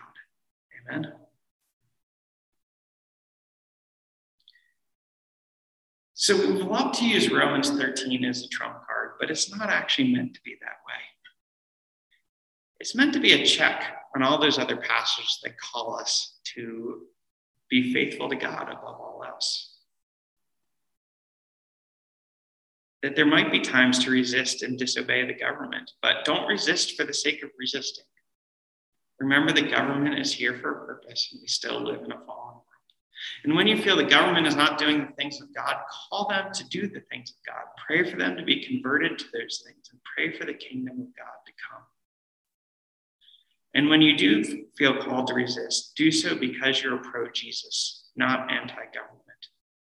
Amen. 0.90 1.12
So 6.14 6.36
we 6.36 6.46
love 6.46 6.96
to 6.98 7.04
use 7.04 7.32
Romans 7.32 7.70
13 7.70 8.24
as 8.24 8.44
a 8.44 8.48
trump 8.48 8.76
but 9.22 9.30
it's 9.30 9.56
not 9.56 9.70
actually 9.70 10.12
meant 10.12 10.34
to 10.34 10.40
be 10.44 10.56
that 10.60 10.78
way. 10.84 11.00
It's 12.80 12.96
meant 12.96 13.12
to 13.12 13.20
be 13.20 13.34
a 13.34 13.46
check 13.46 13.84
on 14.16 14.22
all 14.24 14.40
those 14.40 14.58
other 14.58 14.76
passages 14.76 15.38
that 15.44 15.52
call 15.60 15.96
us 15.96 16.40
to 16.56 17.02
be 17.70 17.94
faithful 17.94 18.28
to 18.28 18.34
God 18.34 18.64
above 18.64 19.00
all 19.00 19.22
else. 19.24 19.76
That 23.04 23.14
there 23.14 23.24
might 23.24 23.52
be 23.52 23.60
times 23.60 24.00
to 24.00 24.10
resist 24.10 24.64
and 24.64 24.76
disobey 24.76 25.24
the 25.24 25.38
government, 25.38 25.92
but 26.02 26.24
don't 26.24 26.48
resist 26.48 26.96
for 26.96 27.04
the 27.04 27.14
sake 27.14 27.44
of 27.44 27.50
resisting. 27.56 28.06
Remember, 29.20 29.52
the 29.52 29.70
government 29.70 30.18
is 30.18 30.34
here 30.34 30.58
for 30.58 30.70
a 30.72 30.86
purpose, 30.86 31.28
and 31.30 31.40
we 31.40 31.46
still 31.46 31.80
live 31.80 32.02
in 32.02 32.10
a 32.10 32.18
fallen. 32.26 32.51
And 33.44 33.54
when 33.54 33.66
you 33.66 33.80
feel 33.80 33.96
the 33.96 34.04
government 34.04 34.46
is 34.46 34.56
not 34.56 34.78
doing 34.78 35.00
the 35.00 35.12
things 35.16 35.40
of 35.40 35.54
God, 35.54 35.76
call 36.10 36.28
them 36.28 36.52
to 36.52 36.68
do 36.68 36.82
the 36.88 37.02
things 37.10 37.30
of 37.30 37.36
God. 37.46 37.64
Pray 37.86 38.08
for 38.08 38.16
them 38.16 38.36
to 38.36 38.42
be 38.42 38.64
converted 38.64 39.18
to 39.18 39.24
those 39.32 39.62
things 39.66 39.90
and 39.90 40.00
pray 40.16 40.36
for 40.36 40.44
the 40.44 40.54
kingdom 40.54 41.00
of 41.00 41.06
God 41.16 41.38
to 41.46 41.52
come. 41.70 41.82
And 43.74 43.88
when 43.88 44.02
you 44.02 44.16
do 44.16 44.66
feel 44.76 45.02
called 45.02 45.28
to 45.28 45.34
resist, 45.34 45.92
do 45.96 46.10
so 46.10 46.36
because 46.36 46.82
you're 46.82 46.98
pro 46.98 47.30
Jesus, 47.30 48.10
not 48.16 48.50
anti 48.50 48.74
government. 48.92 49.22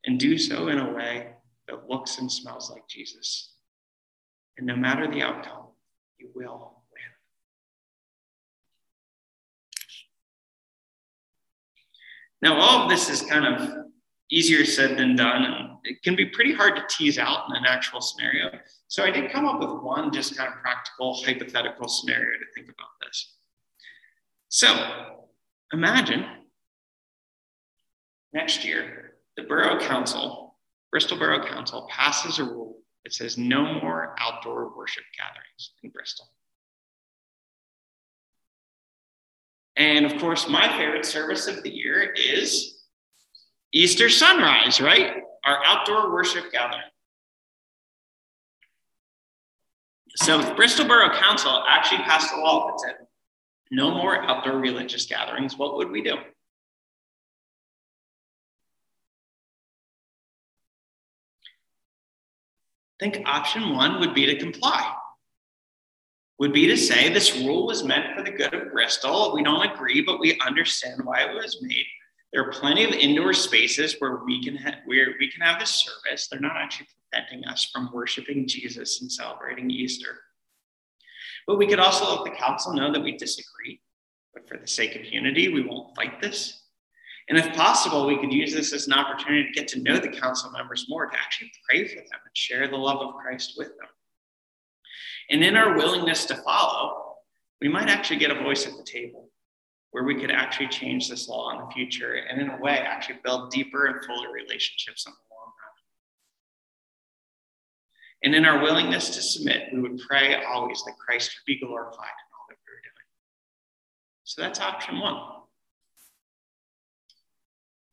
And 0.06 0.20
do 0.20 0.38
so 0.38 0.67
in 0.67 0.80
a 0.80 0.94
way 0.94 1.34
that 1.67 1.88
looks 1.88 2.17
and 2.17 2.32
smells 2.32 2.72
like 2.72 2.88
Jesus. 2.88 3.54
And 4.58 4.67
no 4.67 4.76
matter 4.76 5.10
the 5.10 5.22
outcome, 5.22 5.67
you 6.17 6.30
will 6.36 6.81
Now, 12.41 12.60
all 12.60 12.84
of 12.84 12.89
this 12.89 13.10
is 13.10 13.21
kind 13.21 13.45
of 13.45 13.86
easier 14.32 14.65
said 14.65 14.97
than 14.97 15.15
done, 15.15 15.43
and 15.43 15.77
it 15.84 16.01
can 16.04 16.15
be 16.15 16.25
pretty 16.25 16.54
hard 16.54 16.75
to 16.75 16.84
tease 16.89 17.17
out 17.17 17.49
in 17.49 17.56
an 17.56 17.65
actual 17.67 18.01
scenario. 18.01 18.49
So 18.88 19.04
I 19.04 19.12
did 19.12 19.32
come 19.32 19.45
up 19.45 19.60
with 19.60 19.84
one 19.84 20.12
just 20.12 20.38
kind 20.38 20.51
of 20.51 20.60
practical, 20.60 21.21
hypothetical 21.23 21.88
scenario 21.88 22.39
to 22.39 22.45
think 22.56 22.67
about 22.67 22.89
this. 23.06 23.36
So 24.49 25.27
imagine 25.73 26.25
next 28.34 28.65
year, 28.65 29.13
the 29.38 29.43
Borough 29.43 29.80
Council, 29.80 30.56
Bristol 30.91 31.17
Borough 31.17 31.45
Council, 31.45 31.88
passes 31.89 32.39
a 32.39 32.43
rule 32.43 32.77
that 33.04 33.13
says 33.13 33.38
no 33.38 33.80
more 33.82 34.15
outdoor 34.19 34.75
worship 34.75 35.04
gatherings 35.17 35.71
in 35.84 35.89
Bristol. 35.89 36.27
And 39.82 40.06
of 40.06 40.22
course, 40.22 40.48
my 40.48 40.67
favorite 40.78 41.08
service 41.08 41.48
of 41.48 41.63
the 41.63 41.72
year 41.72 42.13
is 42.13 42.84
Easter 43.74 44.10
sunrise, 44.10 44.80
right? 44.80 45.24
Our 45.44 45.58
outdoor 45.65 46.13
worship 46.13 46.52
gathering. 46.52 46.84
So 50.17 50.54
Bristol 50.54 50.86
Borough 50.86 51.17
Council 51.17 51.63
actually 51.67 52.04
passed 52.04 52.32
a 52.32 52.39
law 52.39 52.67
that 52.67 52.80
said 52.80 53.08
no 53.72 53.89
more 53.89 54.22
outdoor 54.24 54.60
religious 54.60 55.08
gatherings. 55.08 55.58
What 55.58 55.76
would 55.78 55.89
we 55.89 56.04
do? 56.04 56.13
I 62.94 63.00
think 63.00 63.24
option 63.26 63.74
one 63.76 64.00
would 64.00 64.13
be 64.13 64.28
to 64.28 64.36
comply 64.36 64.96
would 66.41 66.54
be 66.54 66.65
to 66.65 66.75
say 66.75 67.08
this 67.08 67.38
rule 67.38 67.67
was 67.67 67.84
meant 67.84 68.17
for 68.17 68.23
the 68.23 68.32
good 68.32 68.51
of 68.51 68.71
Bristol. 68.71 69.32
We 69.32 69.43
don't 69.43 69.62
agree, 69.62 70.01
but 70.01 70.19
we 70.19 70.39
understand 70.39 70.99
why 71.04 71.21
it 71.21 71.36
was 71.36 71.62
made. 71.62 71.86
There 72.34 72.43
are 72.43 72.51
plenty 72.51 72.84
of 72.84 72.89
indoor 72.93 73.32
spaces 73.32 73.97
where 73.99 74.21
we 74.25 74.43
can 74.43 74.58
ha- 74.58 74.80
where 74.86 75.13
we 75.19 75.30
can 75.30 75.41
have 75.41 75.60
this 75.60 75.69
service. 75.69 76.27
They're 76.27 76.39
not 76.39 76.58
actually 76.58 76.88
preventing 77.12 77.47
us 77.47 77.69
from 77.71 77.91
worshiping 77.93 78.47
Jesus 78.47 79.01
and 79.01 79.12
celebrating 79.12 79.69
Easter. 79.69 80.17
But 81.45 81.60
we 81.60 81.67
could 81.67 81.80
also 81.80 82.10
let 82.10 82.23
the 82.23 82.36
council 82.36 82.73
know 82.73 82.91
that 82.91 83.04
we 83.04 83.17
disagree. 83.17 83.80
But 84.34 84.49
for 84.49 84.58
the 84.58 84.67
sake 84.67 84.95
of 84.95 85.06
unity, 85.06 85.54
we 85.54 85.62
won't 85.62 85.95
fight 85.95 86.19
this. 86.21 86.63
And 87.30 87.38
if 87.38 87.54
possible, 87.54 88.08
we 88.08 88.17
could 88.17 88.34
use 88.34 88.51
this 88.51 88.73
as 88.73 88.88
an 88.88 88.93
opportunity 88.93 89.45
to 89.45 89.51
get 89.51 89.67
to 89.67 89.80
know 89.84 89.99
the 89.99 90.10
council 90.10 90.49
members 90.49 90.88
more, 90.89 91.06
to 91.06 91.15
actually 91.15 91.51
pray 91.69 91.88
for 91.88 91.97
them 91.97 92.19
and 92.25 92.36
share 92.36 92.67
the 92.67 92.77
love 92.77 92.97
of 92.97 93.13
Christ 93.21 93.54
with 93.60 93.77
them. 93.77 93.89
And 95.29 95.43
in 95.43 95.55
our 95.55 95.77
willingness 95.77 96.25
to 96.25 96.36
follow, 96.36 97.15
we 97.62 97.69
might 97.69 97.89
actually 97.89 98.17
get 98.17 98.31
a 98.31 98.43
voice 98.43 98.65
at 98.65 98.75
the 98.75 98.84
table 98.84 99.29
where 99.91 100.03
we 100.03 100.19
could 100.19 100.31
actually 100.31 100.67
change 100.67 101.10
this 101.10 101.27
law 101.27 101.51
in 101.51 101.60
the 101.60 101.71
future 101.73 102.13
and, 102.13 102.41
in 102.41 102.49
a 102.49 102.57
way, 102.62 102.77
actually 102.79 103.19
build 103.23 103.51
deeper 103.51 103.88
and 103.88 104.03
fuller 104.05 104.31
relationships 104.31 105.05
in 105.05 105.12
the 105.12 105.36
long 105.36 105.45
run. 105.45 105.73
And 108.23 108.36
in 108.36 108.45
our 108.45 108.63
willingness 108.63 109.10
to 109.15 109.21
submit, 109.21 109.69
we 109.73 109.81
would 109.81 109.99
pray 109.99 110.43
always 110.43 110.81
that 110.86 110.97
Christ 110.97 111.31
would 111.36 111.45
be 111.45 111.60
glorified 111.60 111.91
in 111.91 112.27
all 112.34 112.45
that 112.49 112.57
we 112.65 112.73
were 112.73 112.81
doing. 112.81 113.10
So 114.23 114.41
that's 114.41 114.60
option 114.60 114.99
one. 114.99 115.21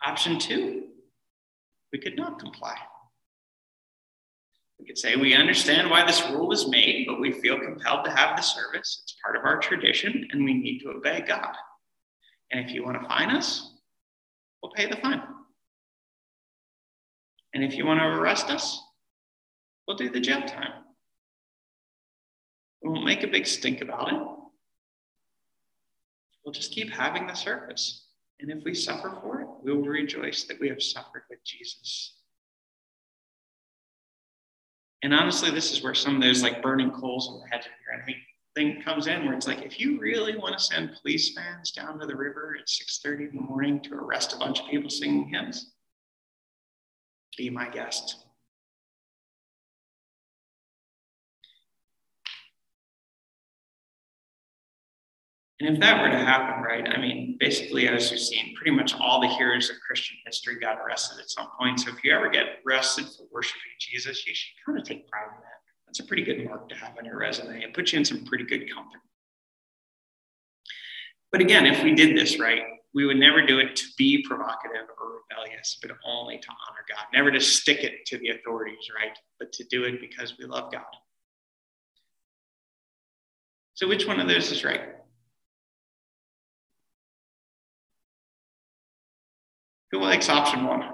Option 0.05 0.39
two, 0.39 0.85
we 1.93 1.99
could 1.99 2.17
not 2.17 2.39
comply. 2.39 2.77
We 4.79 4.87
could 4.87 4.99
say 4.99 5.17
we 5.17 5.35
understand 5.35 5.91
why 5.91 6.07
this 6.07 6.25
rule 6.31 6.49
was 6.49 6.69
made, 6.69 7.07
but 7.07 7.21
we 7.21 7.33
feel 7.33 7.59
compelled 7.59 8.05
to 8.05 8.11
have 8.11 8.37
the 8.37 8.43
service. 8.43 9.01
It's 9.03 9.17
part 9.23 9.37
of 9.37 9.45
our 9.45 9.59
tradition, 9.59 10.29
and 10.31 10.45
we 10.45 10.55
need 10.55 10.81
to 10.81 10.91
obey 10.91 11.25
God. 11.27 11.55
And 12.51 12.65
if 12.65 12.73
you 12.73 12.85
want 12.85 13.01
to 13.01 13.09
fine 13.09 13.31
us, 13.31 13.73
we'll 14.63 14.73
pay 14.73 14.87
the 14.87 14.97
fine. 14.97 15.23
And 17.55 17.65
if 17.65 17.75
you 17.75 17.87
want 17.87 18.01
to 18.01 18.07
arrest 18.07 18.51
us, 18.51 18.81
we'll 19.87 19.97
do 19.97 20.11
the 20.11 20.21
jail 20.21 20.43
time. 20.43 20.85
We 22.83 22.91
won't 22.91 23.05
make 23.05 23.25
a 23.25 23.29
big 23.29 23.47
stink 23.47 23.81
about 23.81 24.13
it. 24.13 24.21
We'll 26.45 26.53
just 26.53 26.73
keep 26.73 26.91
having 26.91 27.27
the 27.27 27.35
service. 27.35 28.07
And 28.41 28.51
if 28.51 28.63
we 28.65 28.75
suffer 28.75 29.19
for 29.21 29.41
it, 29.41 29.49
we 29.63 29.73
will 29.73 29.83
rejoice 29.83 30.45
that 30.45 30.61
we 30.61 30.69
have 30.69 30.83
suffered 30.83 31.25
with 31.29 31.43
Jesus. 31.45 32.18
And 35.03 35.15
honestly, 35.15 35.51
this 35.51 35.73
is 35.73 35.83
where 35.83 35.95
some 35.95 36.17
of 36.17 36.23
those 36.23 36.43
like 36.43 36.63
burning 36.63 36.91
coals 36.91 37.29
on 37.29 37.41
the 37.41 37.47
head 37.49 37.61
of 37.61 37.71
your 37.85 37.95
enemy 37.95 38.17
thing 38.55 38.83
comes 38.83 39.07
in, 39.07 39.25
where 39.25 39.35
it's 39.35 39.47
like, 39.47 39.63
if 39.63 39.79
you 39.79 40.01
really 40.01 40.37
want 40.37 40.59
to 40.59 40.65
send 40.65 40.97
police 41.01 41.33
vans 41.35 41.71
down 41.71 41.99
to 42.01 42.07
the 42.07 42.17
river 42.17 42.57
at 42.59 42.69
6:30 42.69 43.31
in 43.31 43.37
the 43.37 43.43
morning 43.43 43.81
to 43.83 43.95
arrest 43.95 44.33
a 44.33 44.39
bunch 44.39 44.61
of 44.61 44.67
people 44.67 44.91
singing 44.91 45.29
hymns, 45.29 45.73
be 47.37 47.51
my 47.51 47.69
guest. 47.69 48.25
And 55.61 55.75
if 55.75 55.81
that 55.81 56.01
were 56.01 56.09
to 56.09 56.19
happen, 56.19 56.63
right, 56.63 56.89
I 56.89 57.01
mean, 57.01 57.37
basically, 57.41 57.89
as 57.89 58.13
you've 58.13 58.21
seen, 58.21 58.55
pretty 58.55 58.71
much 58.71 58.95
all 58.95 59.21
the 59.21 59.27
heroes 59.27 59.71
of 59.71 59.77
Christian 59.85 60.17
history 60.25 60.59
got 60.61 60.79
arrested 60.79 61.19
at 61.21 61.31
some 61.31 61.49
point. 61.59 61.81
So 61.81 61.91
if 61.91 62.05
you 62.05 62.15
ever 62.15 62.31
get 62.31 62.61
arrested 62.65 63.07
for 63.07 63.27
worshiping 63.33 63.73
Jesus, 63.81 64.25
you 64.25 64.35
should 64.35 64.53
kind 64.65 64.79
of 64.79 64.85
take 64.85 65.09
pride 65.09 65.27
in 65.27 65.41
that. 65.41 65.59
That's 65.87 65.99
a 65.99 66.05
pretty 66.05 66.23
good 66.23 66.45
mark 66.45 66.69
to 66.69 66.77
have 66.77 66.97
on 66.97 67.05
your 67.05 67.19
resume. 67.19 67.61
It 67.61 67.75
puts 67.75 67.93
you 67.93 67.99
in 67.99 68.05
some 68.05 68.25
pretty 68.25 68.45
good 68.45 68.73
company. 68.73 69.03
But 71.33 71.41
again, 71.41 71.67
if 71.67 71.83
we 71.83 71.95
did 71.95 72.17
this 72.17 72.39
right, 72.39 72.63
we 72.95 73.05
would 73.05 73.17
never 73.17 73.45
do 73.45 73.59
it 73.59 73.75
to 73.77 73.85
be 73.97 74.25
provocative 74.27 74.87
or 75.01 75.23
rebellious, 75.29 75.79
but 75.83 75.91
only 76.05 76.39
to 76.39 76.49
honor 76.49 76.85
God. 76.89 77.05
Never 77.13 77.31
to 77.31 77.41
stick 77.41 77.85
it 77.85 78.07
to 78.07 78.19
the 78.19 78.31
authorities, 78.31 78.91
right? 78.97 79.17
But 79.39 79.53
to 79.55 79.65
do 79.65 79.85
it 79.85 80.01
because 80.01 80.39
we 80.39 80.45
love 80.47 80.73
God. 80.73 80.83
So, 83.75 83.87
which 83.87 84.07
one 84.07 84.21
of 84.21 84.29
those 84.29 84.51
is 84.51 84.65
right? 84.65 84.98
Who 89.99 90.05
likes 90.05 90.29
option 90.29 90.65
one? 90.65 90.85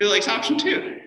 Who 0.00 0.08
likes 0.08 0.26
option 0.26 0.56
two? 0.56 1.00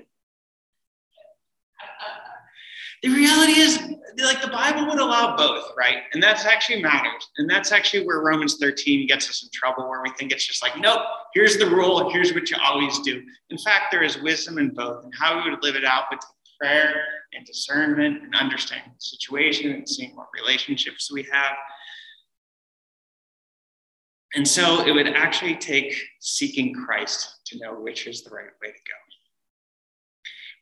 The 3.02 3.10
reality 3.10 3.54
is, 3.54 3.82
like 4.24 4.44
the 4.44 4.48
Bible 4.48 4.86
would 4.86 5.00
allow 5.00 5.36
both, 5.36 5.72
right? 5.76 6.04
And 6.14 6.22
that's 6.22 6.46
actually 6.46 6.84
matters. 6.84 7.28
And 7.40 7.50
that's 7.50 7.72
actually 7.72 8.06
where 8.06 8.22
Romans 8.22 8.58
13 8.60 9.08
gets 9.08 9.28
us 9.28 9.42
in 9.42 9.50
trouble, 9.52 9.90
where 9.90 10.04
we 10.04 10.12
think 10.20 10.32
it's 10.32 10.46
just 10.46 10.62
like, 10.62 10.78
nope, 10.78 11.02
here's 11.34 11.58
the 11.58 11.66
rule, 11.66 12.12
here's 12.12 12.32
what 12.36 12.52
you 12.52 12.58
always 12.64 13.00
do. 13.00 13.24
In 13.50 13.58
fact, 13.58 13.86
there 13.92 14.04
is 14.04 14.22
wisdom 14.22 14.60
in 14.60 14.70
both, 14.70 15.04
and 15.04 15.12
how 15.20 15.44
we 15.44 15.50
would 15.50 15.64
live 15.64 15.76
it 15.76 15.84
out 15.84 16.04
with 16.12 16.20
prayer 16.62 17.02
and 17.34 17.44
discernment 17.44 18.22
and 18.22 18.36
understanding 18.36 18.92
the 18.94 19.02
situation 19.02 19.72
and 19.72 19.90
seeing 19.90 20.16
what 20.16 20.28
relationships 20.40 21.12
we 21.12 21.24
have 21.32 21.56
and 24.36 24.48
so 24.48 24.86
it 24.86 24.92
would 24.92 25.08
actually 25.08 25.56
take 25.56 25.96
seeking 26.20 26.74
Christ 26.74 27.40
to 27.46 27.58
know 27.58 27.74
which 27.74 28.06
is 28.06 28.22
the 28.24 28.30
right 28.32 28.46
way 28.62 28.68
to 28.68 28.74
go. 28.74 28.96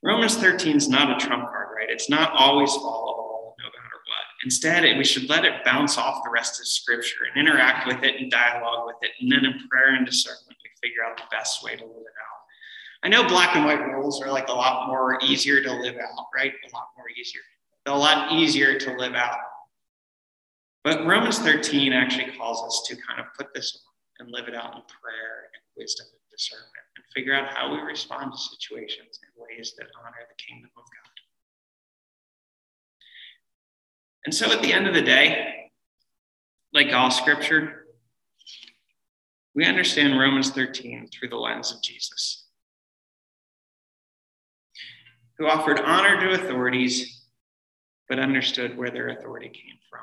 Romans 0.02 0.36
13 0.36 0.76
is 0.76 0.88
not 0.88 1.10
a 1.10 1.26
trump 1.26 1.48
card, 1.48 1.68
right? 1.74 1.90
It's 1.90 2.08
not 2.08 2.32
always 2.32 2.72
follow 2.74 3.54
no 3.58 3.64
matter 3.64 3.98
what. 4.06 4.44
Instead, 4.44 4.84
we 4.96 5.04
should 5.04 5.28
let 5.28 5.44
it 5.44 5.64
bounce 5.64 5.98
off 5.98 6.22
the 6.22 6.30
rest 6.30 6.60
of 6.60 6.66
Scripture 6.66 7.24
and 7.24 7.40
interact 7.40 7.86
with 7.86 8.02
it 8.04 8.20
and 8.20 8.30
dialogue 8.30 8.86
with 8.86 8.96
it. 9.02 9.10
And 9.20 9.32
then 9.32 9.44
in 9.44 9.68
prayer 9.68 9.94
and 9.94 10.06
discernment, 10.06 10.56
we 10.62 10.88
figure 10.88 11.02
out 11.02 11.16
the 11.16 11.24
best 11.30 11.64
way 11.64 11.74
to 11.74 11.84
live 11.84 11.96
it 11.96 11.96
out. 11.96 12.34
I 13.02 13.08
know 13.08 13.26
black 13.26 13.56
and 13.56 13.64
white 13.64 13.84
rules 13.92 14.22
are 14.22 14.30
like 14.30 14.48
a 14.48 14.52
lot 14.52 14.88
more 14.88 15.18
easier 15.22 15.62
to 15.62 15.72
live 15.72 15.96
out, 15.96 16.26
right? 16.34 16.52
A 16.52 16.74
lot 16.74 16.88
more 16.96 17.06
easier. 17.18 17.42
They're 17.84 17.94
a 17.94 17.98
lot 17.98 18.32
easier 18.32 18.78
to 18.78 18.96
live 18.96 19.14
out 19.14 19.38
but 20.84 21.06
Romans 21.06 21.38
13 21.38 21.94
actually 21.94 22.36
calls 22.36 22.62
us 22.62 22.86
to 22.86 22.96
kind 23.02 23.18
of 23.18 23.26
put 23.36 23.54
this 23.54 23.82
on 24.20 24.26
and 24.26 24.32
live 24.32 24.48
it 24.48 24.54
out 24.54 24.76
in 24.76 24.82
prayer 24.82 25.48
and 25.54 25.62
wisdom 25.76 26.06
and 26.12 26.20
discernment 26.30 26.68
and 26.96 27.04
figure 27.14 27.34
out 27.34 27.48
how 27.48 27.72
we 27.72 27.80
respond 27.80 28.32
to 28.32 28.38
situations 28.38 29.18
in 29.22 29.42
ways 29.42 29.74
that 29.78 29.86
honor 29.98 30.14
the 30.28 30.44
kingdom 30.44 30.70
of 30.76 30.82
God. 30.82 31.10
And 34.26 34.34
so 34.34 34.52
at 34.52 34.62
the 34.62 34.72
end 34.72 34.86
of 34.86 34.94
the 34.94 35.02
day, 35.02 35.70
like 36.74 36.92
all 36.92 37.10
scripture, 37.10 37.86
we 39.54 39.64
understand 39.64 40.18
Romans 40.18 40.50
13 40.50 41.08
through 41.08 41.30
the 41.30 41.36
lens 41.36 41.72
of 41.72 41.82
Jesus, 41.82 42.44
who 45.38 45.46
offered 45.46 45.80
honor 45.80 46.20
to 46.20 46.42
authorities, 46.42 47.22
but 48.08 48.18
understood 48.18 48.76
where 48.76 48.90
their 48.90 49.08
authority 49.08 49.48
came 49.48 49.78
from 49.88 50.02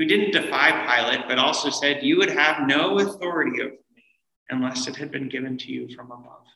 who 0.00 0.06
didn't 0.06 0.30
defy 0.30 0.70
Pilate, 0.70 1.28
but 1.28 1.38
also 1.38 1.68
said, 1.68 2.02
You 2.02 2.16
would 2.16 2.30
have 2.30 2.66
no 2.66 2.98
authority 3.00 3.60
over 3.60 3.76
me 3.94 4.02
unless 4.48 4.88
it 4.88 4.96
had 4.96 5.12
been 5.12 5.28
given 5.28 5.58
to 5.58 5.70
you 5.70 5.94
from 5.94 6.10
above. 6.10 6.46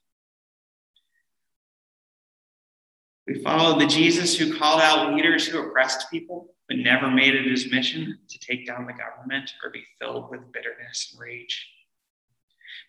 We 3.26 3.42
follow 3.42 3.78
the 3.78 3.86
Jesus 3.86 4.34
who 4.34 4.56
called 4.56 4.80
out 4.80 5.12
leaders 5.12 5.46
who 5.46 5.58
oppressed 5.58 6.10
people, 6.10 6.54
but 6.68 6.78
never 6.78 7.10
made 7.10 7.34
it 7.34 7.44
his 7.44 7.70
mission 7.70 8.18
to 8.30 8.38
take 8.38 8.66
down 8.66 8.86
the 8.86 8.94
government 8.94 9.52
or 9.62 9.70
be 9.70 9.84
filled 10.00 10.30
with 10.30 10.50
bitterness 10.50 11.10
and 11.12 11.20
rage. 11.20 11.68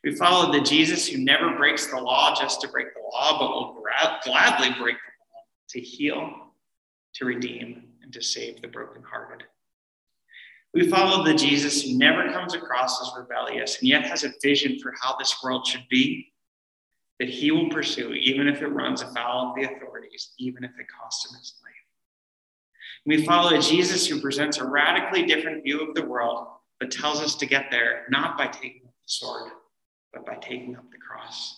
We 0.06 0.16
follow 0.16 0.54
the 0.54 0.62
Jesus 0.62 1.06
who 1.06 1.18
never 1.18 1.58
breaks 1.58 1.88
the 1.88 2.00
law 2.00 2.34
just 2.34 2.62
to 2.62 2.70
break 2.70 2.94
the 2.94 3.02
law, 3.02 3.38
but 3.38 3.50
will 3.50 3.84
gladly 4.24 4.70
break 4.70 4.96
the 4.96 5.34
law 5.34 5.44
to 5.72 5.82
heal, 5.82 6.32
to 7.16 7.26
redeem, 7.26 7.90
and 8.02 8.14
to 8.14 8.22
save 8.22 8.62
the 8.62 8.70
brokenhearted. 8.70 9.44
We 10.76 10.90
follow 10.90 11.24
the 11.24 11.34
Jesus 11.34 11.82
who 11.84 11.98
never 11.98 12.30
comes 12.34 12.54
across 12.54 13.02
as 13.02 13.18
rebellious 13.18 13.80
and 13.80 13.88
yet 13.88 14.06
has 14.08 14.26
a 14.26 14.34
vision 14.44 14.78
for 14.78 14.94
how 15.02 15.16
this 15.16 15.42
world 15.42 15.66
should 15.66 15.88
be 15.90 16.34
that 17.18 17.30
he 17.30 17.50
will 17.50 17.70
pursue, 17.70 18.12
even 18.12 18.50
if 18.50 18.62
it 18.62 18.68
runs 18.68 19.02
afoul 19.02 19.50
of 19.50 19.56
the 19.56 19.74
authorities, 19.74 20.34
even 20.38 20.66
if 20.66 20.72
it 20.78 20.88
costs 21.02 21.32
him 21.32 21.40
his 21.40 21.54
life. 21.64 21.72
We 23.06 23.26
follow 23.26 23.58
a 23.58 23.62
Jesus 23.62 24.06
who 24.06 24.20
presents 24.20 24.58
a 24.58 24.66
radically 24.66 25.26
different 25.26 25.64
view 25.64 25.80
of 25.80 25.96
the 25.96 26.04
world, 26.04 26.46
but 26.82 26.92
tells 26.92 27.22
us 27.22 27.36
to 27.36 27.46
get 27.46 27.72
there 27.72 28.04
not 28.10 28.38
by 28.38 28.48
taking 28.48 28.82
up 28.86 28.92
the 28.92 29.06
sword, 29.06 29.52
but 30.12 30.26
by 30.26 30.36
taking 30.36 30.76
up 30.76 30.92
the 30.92 30.98
cross. 30.98 31.58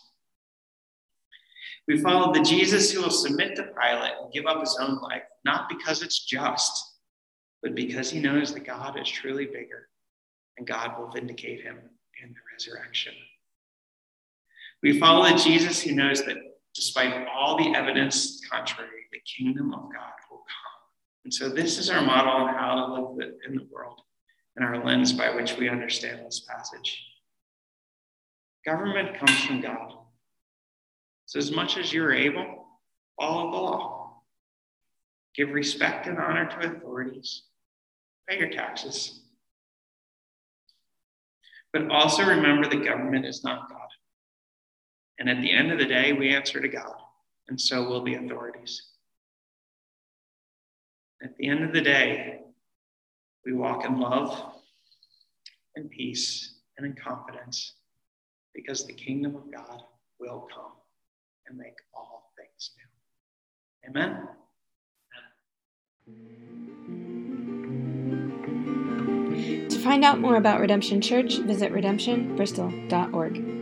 We 1.87 2.01
follow 2.01 2.31
the 2.31 2.41
Jesus 2.41 2.91
who 2.91 3.01
will 3.01 3.09
submit 3.09 3.55
to 3.55 3.63
Pilate 3.63 4.13
and 4.21 4.31
give 4.31 4.45
up 4.45 4.59
his 4.59 4.77
own 4.79 4.99
life, 4.99 5.23
not 5.43 5.69
because 5.69 6.03
it's 6.03 6.23
just, 6.23 6.96
but 7.61 7.75
because 7.75 8.09
he 8.09 8.19
knows 8.19 8.53
that 8.53 8.65
God 8.65 8.99
is 8.99 9.07
truly 9.07 9.45
bigger 9.45 9.89
and 10.57 10.67
God 10.67 10.97
will 10.97 11.09
vindicate 11.09 11.61
him 11.61 11.77
in 12.23 12.29
the 12.29 12.39
resurrection. 12.53 13.13
We 14.83 14.99
follow 14.99 15.35
Jesus 15.35 15.81
who 15.81 15.93
knows 15.93 16.23
that 16.25 16.37
despite 16.75 17.27
all 17.27 17.57
the 17.57 17.75
evidence 17.75 18.41
contrary, 18.49 18.89
the 19.11 19.19
kingdom 19.19 19.73
of 19.73 19.81
God 19.93 20.13
will 20.29 20.37
come. 20.37 20.77
And 21.23 21.33
so, 21.33 21.49
this 21.49 21.77
is 21.77 21.89
our 21.89 22.01
model 22.01 22.31
on 22.31 22.53
how 22.53 22.95
to 22.95 23.09
live 23.11 23.33
in 23.47 23.55
the 23.55 23.67
world 23.71 23.99
and 24.55 24.63
our 24.63 24.83
lens 24.83 25.11
by 25.11 25.35
which 25.35 25.57
we 25.57 25.69
understand 25.69 26.25
this 26.25 26.45
passage. 26.47 27.03
Government 28.65 29.17
comes 29.17 29.43
from 29.43 29.61
God. 29.61 29.93
So, 31.25 31.39
as 31.39 31.51
much 31.51 31.77
as 31.77 31.91
you're 31.91 32.13
able, 32.13 32.67
follow 33.19 33.51
the 33.51 33.57
law. 33.57 34.21
Give 35.35 35.49
respect 35.49 36.07
and 36.07 36.17
honor 36.17 36.45
to 36.45 36.77
authorities. 36.77 37.43
Pay 38.27 38.39
your 38.39 38.49
taxes. 38.49 39.21
But 41.73 41.89
also 41.89 42.25
remember 42.25 42.67
the 42.67 42.77
government 42.77 43.25
is 43.25 43.43
not 43.43 43.69
God. 43.69 43.87
And 45.19 45.29
at 45.29 45.41
the 45.41 45.51
end 45.51 45.71
of 45.71 45.79
the 45.79 45.85
day, 45.85 46.13
we 46.13 46.33
answer 46.33 46.61
to 46.61 46.67
God, 46.67 46.95
and 47.47 47.59
so 47.59 47.87
will 47.87 48.03
the 48.03 48.15
authorities. 48.15 48.83
At 51.23 51.35
the 51.37 51.47
end 51.47 51.63
of 51.63 51.73
the 51.73 51.81
day, 51.81 52.41
we 53.45 53.53
walk 53.53 53.85
in 53.85 53.99
love 53.99 54.53
and 55.75 55.89
peace 55.89 56.59
and 56.77 56.85
in 56.85 56.93
confidence 56.93 57.73
because 58.53 58.85
the 58.85 58.93
kingdom 58.93 59.35
of 59.35 59.51
God 59.51 59.81
will 60.19 60.47
come 60.53 60.73
and 61.47 61.57
make 61.57 61.75
all 61.93 62.31
things 62.37 62.71
new. 62.77 63.89
Amen. 63.89 64.27
To 69.77 69.83
find 69.83 70.03
out 70.03 70.19
more 70.19 70.37
about 70.37 70.59
Redemption 70.59 71.01
Church, 71.01 71.37
visit 71.37 71.71
redemptionbristol.org. 71.71 73.56